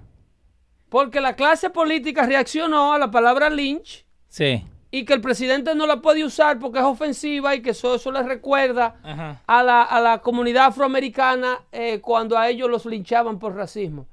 [0.89, 4.64] Porque la clase política reaccionó a la palabra lynch Sí.
[4.91, 8.11] Y que el presidente no la puede usar porque es ofensiva y que eso, eso
[8.11, 9.41] le recuerda Ajá.
[9.45, 14.07] a la, a la comunidad afroamericana eh, cuando a ellos los linchaban por racismo.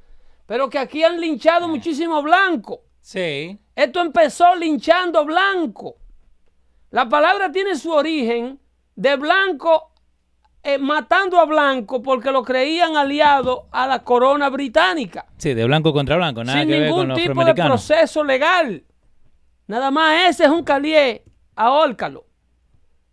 [0.47, 2.83] Pero que aquí han linchado muchísimo blanco.
[3.01, 3.59] Sí.
[3.75, 5.97] Esto empezó linchando blanco.
[6.91, 8.61] La palabra tiene su origen
[8.95, 9.93] de blanco
[10.63, 15.27] eh, matando a blanco porque lo creían aliado a la corona británica.
[15.37, 18.25] Sí, de blanco contra blanco, nada sin que ver con ningún los tipo de proceso
[18.25, 18.83] legal.
[19.67, 22.25] Nada más ese es un calié, ahórcalo.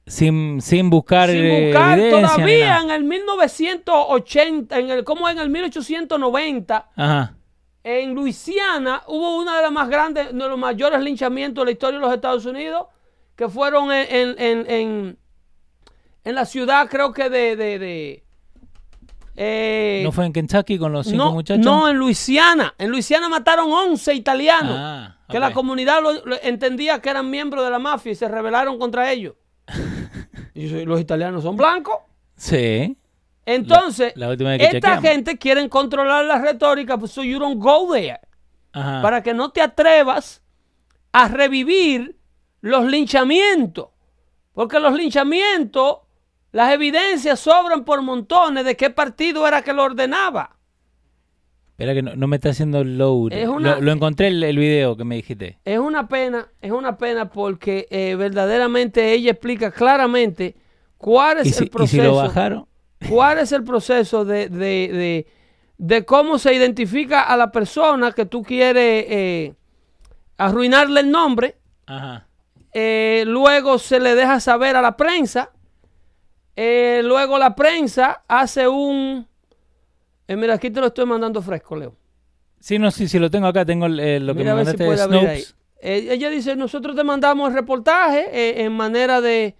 [0.05, 5.49] Sin, sin buscar, Sin eh, buscar todavía en el 1980, en el, ¿cómo en el
[5.49, 7.35] 1890, Ajá.
[7.85, 11.71] en Luisiana hubo una de las más grandes, uno de los mayores linchamientos de la
[11.71, 12.87] historia de los Estados Unidos,
[13.35, 15.17] que fueron en, en, en, en-
[16.25, 17.55] en la ciudad, creo que de...
[17.55, 18.23] de, de,
[19.35, 21.65] eh, ¿No fue en Kentucky con los cinco no, muchachos?
[21.65, 22.75] no, en Luisiana.
[22.77, 24.75] En Luisiana mataron 11 italianos.
[24.77, 28.27] Ah, Que la comunidad lo- lo entendía que eran miembros de la mafia y se
[28.27, 29.35] rebelaron contra ellos.
[30.53, 31.97] y los italianos son blancos.
[32.35, 32.97] Sí.
[33.45, 35.01] Entonces, La- la esta chequeamos.
[35.03, 38.19] gente quiere controlar la retórica, pues so you don't go there.
[38.71, 39.01] Ajá.
[39.01, 40.41] Para que no te atrevas
[41.11, 42.17] a revivir
[42.61, 43.89] los linchamientos.
[44.53, 45.97] Porque los linchamientos,
[46.51, 50.55] las evidencias sobran por montones de qué partido era que lo ordenaba.
[51.73, 53.33] Espera que no, no me está haciendo el load.
[53.33, 55.57] Es una- lo, lo encontré el, el video que me dijiste.
[55.65, 60.55] Es una pena, es una pena porque eh, verdaderamente ella explica claramente
[60.97, 62.01] cuál es ¿Y si, el y proceso.
[62.01, 62.67] si lo bajaron?
[63.09, 65.27] ¿Cuál es el proceso de, de, de-
[65.79, 69.53] de cómo se identifica a la persona que tú quieres eh,
[70.37, 71.55] arruinarle el nombre?
[71.87, 72.27] Ajá.
[72.71, 75.51] Eh, luego se le deja saber a la prensa.
[76.55, 79.27] Luego la prensa hace un...
[80.27, 81.95] eh, mira, aquí te lo estoy mandando fresco, Leo.
[82.59, 83.65] Sí, no, sí, sí, lo tengo acá.
[83.65, 84.97] Tengo eh, lo que Mira me si mandaste ahí.
[84.97, 85.55] Snopes.
[85.81, 89.55] Eh, ella dice, nosotros te mandamos el reportaje eh, en manera de,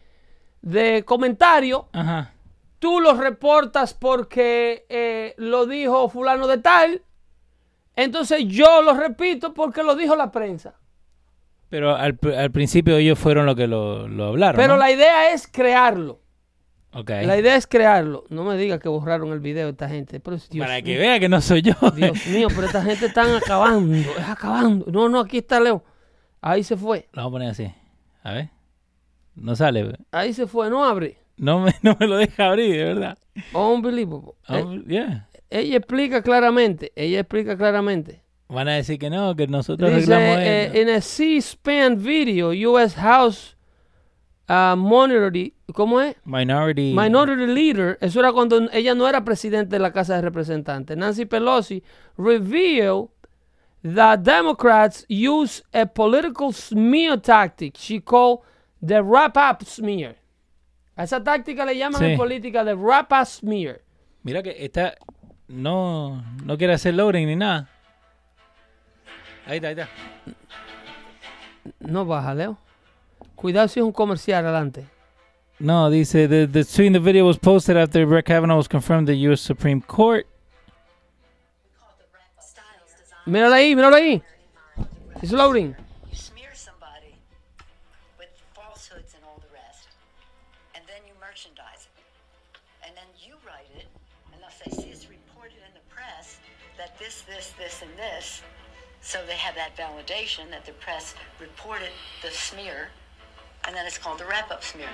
[0.61, 1.89] de comentario.
[1.91, 2.33] Ajá.
[2.79, 7.01] Tú lo reportas porque eh, lo dijo fulano de tal.
[7.95, 10.75] Entonces yo lo repito porque lo dijo la prensa.
[11.69, 14.61] Pero al, al principio ellos fueron los que lo, lo hablaron.
[14.61, 14.79] Pero ¿no?
[14.79, 16.19] la idea es crearlo.
[16.93, 18.25] La idea es crearlo.
[18.29, 20.19] No me digas que borraron el video esta gente.
[20.19, 21.73] Pero, Dios Para que vea que no soy yo.
[21.95, 23.95] Dios mío, pero esta gente están acabando.
[23.95, 24.85] Es acabando.
[24.91, 25.83] No, no, aquí está Leo.
[26.39, 27.07] Ahí se fue.
[27.13, 27.73] Lo vamos a poner así.
[28.21, 28.49] A ver.
[29.35, 29.97] No sale.
[30.11, 30.69] Ahí se fue.
[30.69, 31.17] No abre.
[31.35, 33.17] No me, no me lo deja abrir, de verdad.
[33.53, 34.33] Unbelievable.
[34.49, 35.27] Eh, yeah.
[35.49, 36.91] ella explica claramente.
[36.95, 38.21] Ella explica claramente.
[38.49, 42.95] Van a decir que no, que nosotros Dice, arreglamos eh, en a C-SPAN video, U.S.
[42.99, 43.57] House
[44.53, 46.15] uh, Minority, ¿cómo es?
[46.25, 46.93] Minority.
[46.93, 50.95] Minority Leader, eso era cuando ella no era presidente de la Casa de Representantes.
[50.97, 51.81] Nancy Pelosi
[52.17, 53.09] revealed
[53.83, 58.39] that Democrats use a political smear tactic she called
[58.81, 60.15] the wrap-up smear.
[60.95, 62.05] A esa táctica le llaman Sí.
[62.11, 63.81] en política the wrap-up smear.
[64.23, 64.95] Mira que está.
[65.47, 67.67] No, no quiere hacer loading ni nada.
[69.45, 69.89] Ahí está, ahí está.
[71.79, 72.57] No baja, Leo.
[73.43, 74.85] Cuidado si es un comercial adelante.
[75.59, 79.05] No, dice the the tweet in the video was posted after Brett Kavanaugh was confirmed
[79.05, 79.41] the U.S.
[79.41, 80.25] Supreme Court.
[83.25, 84.21] Míralo ahí, míralo ahí.
[85.21, 85.75] It's loading.
[86.09, 87.19] You smear somebody
[88.17, 89.89] with falsehoods and all the rest,
[90.73, 92.87] and then you merchandise it.
[92.87, 93.87] And then you write it,
[94.31, 96.39] and they'll say, see, it's reported in the press
[96.77, 98.41] that this, this, this, and this.
[99.01, 101.91] So they have that validation that the press reported
[102.21, 102.87] the smear,
[103.65, 104.89] and then it's called the wrap up smear.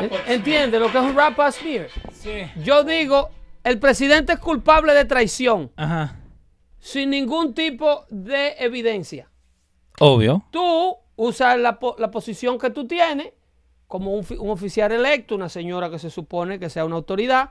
[0.00, 1.88] En- ¿Entiende lo que es un wrap up smear?
[2.12, 2.50] Sí.
[2.64, 3.30] Yo digo,
[3.64, 6.16] el presidente es culpable de traición Ajá.
[6.78, 9.28] sin ningún tipo de evidencia.
[10.00, 10.44] Obvio.
[10.50, 13.32] Tú usas la, la posición que tú tienes
[13.86, 17.50] como un, un oficial electo, una señora que se supone que sea una autoridad,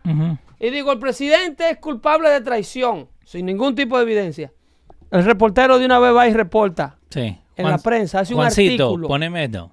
[0.59, 4.53] y digo, el presidente es culpable de traición sin ningún tipo de evidencia.
[5.09, 7.37] El reportero de una vez va y reporta Sí.
[7.57, 9.07] En la prensa, hace un Juancito, artículo.
[9.07, 9.71] poneme esto.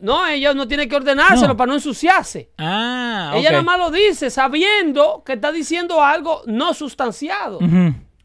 [0.00, 1.56] No, ella no tiene que ordenárselo No.
[1.56, 2.50] para no ensuciarse.
[2.56, 7.58] Ah, Ella nada más lo dice sabiendo que está diciendo algo no sustanciado.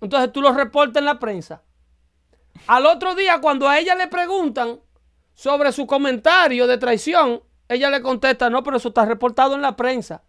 [0.02, 1.64] Entonces tú lo reportas en la prensa.
[2.68, 4.80] Al otro día, cuando a ella le preguntan
[5.34, 9.76] sobre su comentario de traición, ella le contesta, no, pero eso está reportado en la
[9.76, 10.24] prensa.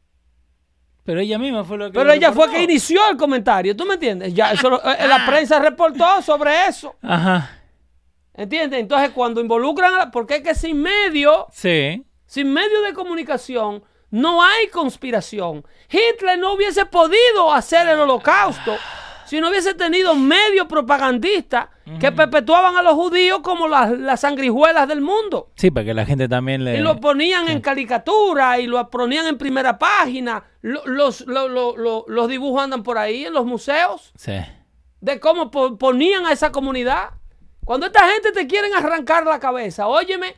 [1.04, 1.98] Pero ella misma fue lo que.
[1.98, 4.34] Pero ella fue que inició el comentario, ¿tú me entiendes?
[4.34, 6.96] Ya, eso lo- eh, la prensa reportó sobre eso.
[7.02, 7.50] Ajá.
[8.36, 8.80] ¿Entiendes?
[8.80, 10.10] Entonces, cuando involucran a la...
[10.10, 12.04] Porque es que sin medio, Sí.
[12.26, 15.64] sin medio de comunicación, no hay conspiración.
[15.90, 18.76] Hitler no hubiese podido hacer el holocausto
[19.26, 24.86] si no hubiese tenido medio propagandista que perpetuaban a los judíos como las, las sangrijuelas
[24.86, 25.50] del mundo.
[25.56, 26.76] Sí, para que la gente también le...
[26.76, 30.44] Y lo ponían en caricatura y lo ponían en primera página.
[30.62, 34.34] Lo- Los, lo- lo- lo- los dibujos andan por ahí en los museos Sí.
[35.00, 37.10] de cómo po- ponían a esa comunidad.
[37.66, 40.34] Cuando esta gente te quieren arrancar la cabeza, óyeme,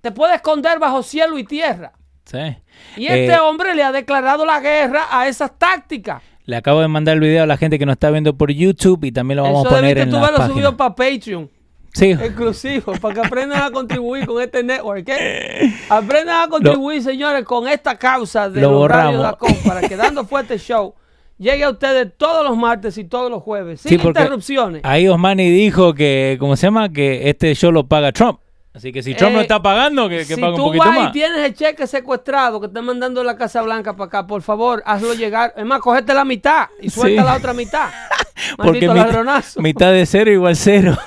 [0.00, 1.92] te puede esconder bajo cielo y tierra.
[2.24, 2.56] Sí.
[2.96, 6.22] Y este Eh, hombre le ha declarado la guerra a esas tácticas.
[6.44, 9.04] Le acabo de mandar el video a la gente que nos está viendo por YouTube
[9.04, 10.46] y también lo vamos Eso a poner en tú la página.
[10.48, 11.50] subido para Patreon.
[11.92, 12.12] Sí.
[12.12, 15.04] Exclusivo, para que aprendan a contribuir con este network.
[15.08, 15.74] ¿eh?
[15.90, 19.16] Aprendan a contribuir, señores, con esta causa de Lo los borramos.
[19.20, 20.94] radios.com para que dando fuerte show
[21.40, 24.82] llegue a ustedes todos los martes y todos los jueves, sin Sí, interrupciones.
[24.84, 26.88] Ahí Osmani dijo que, ¿cómo se llama?
[26.90, 28.38] Que este show lo paga Trump.
[28.72, 31.08] Así que si Trump lo Eh, está pagando, que, que si pague un tú vas
[31.08, 34.42] y tienes el cheque secuestrado que está mandando de la Casa Blanca para acá, por
[34.42, 35.52] favor, hazlo llegar.
[35.56, 37.26] Es más, cogete la mitad y suelta Sí.
[37.26, 37.88] la otra mitad.
[38.56, 39.60] Porque ladronazo.
[39.60, 40.96] mitad de cero igual cero.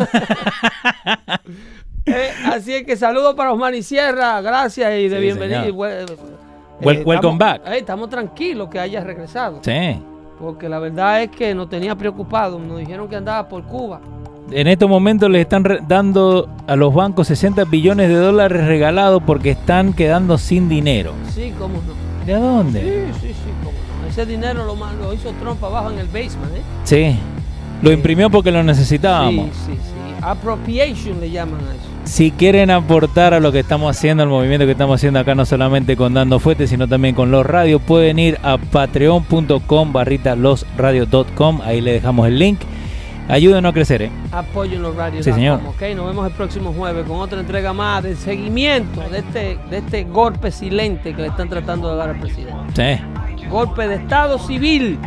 [2.05, 5.37] Eh, así es que saludos para Osmani Sierra, gracias y de Sí,
[6.81, 7.61] Wel- eh, welcome estamos- back.
[7.65, 9.59] eh, estamos tranquilos que hayas regresado.
[9.63, 10.01] sí.
[10.43, 12.61] Porque la verdad es que nos tenía preocupados.
[12.61, 14.01] Nos dijeron que andaba por Cuba.
[14.51, 19.51] En estos momentos le están dando a los bancos 60 billones de dólares regalados porque
[19.51, 21.13] están quedando sin dinero.
[21.33, 22.25] Sí, cómo no.
[22.25, 22.81] ¿De dónde?
[22.81, 24.09] Sí, sí, sí, cómo no.
[24.09, 26.61] Ese dinero lo, lo hizo Trump abajo en el basement, ¿eh?
[26.83, 27.17] Sí.
[27.81, 29.47] Lo imprimió porque lo necesitábamos.
[29.65, 30.15] Sí, sí, sí.
[30.21, 31.92] Appropriation le llaman a eso.
[32.03, 35.45] Si quieren aportar a lo que estamos haciendo, al movimiento que estamos haciendo acá, no
[35.45, 40.35] solamente con Dando Fuete, sino también con Los Radios, pueden ir a patreon.com barrita.
[41.63, 42.59] Ahí le dejamos el link.
[43.29, 44.11] Ayúdenos a crecer, ¿eh?
[44.31, 45.23] Apoyo los radios.
[45.23, 45.61] Sí, señor.
[45.65, 49.77] Ok, nos vemos el próximo jueves con otra entrega más de seguimiento de este, de
[49.77, 52.53] este golpe silente que le están tratando de dar al presidente.
[52.75, 53.47] Sí.
[53.47, 54.99] Golpe de Estado civil.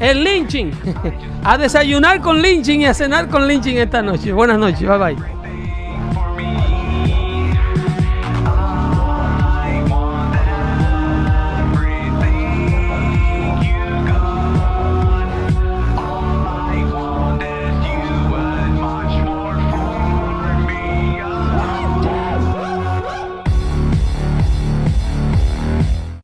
[0.00, 0.70] El lynching.
[1.44, 4.32] a desayunar con lynching y a cenar con lynching esta noche.
[4.32, 4.88] Buenas noches.
[4.88, 5.37] Bye bye.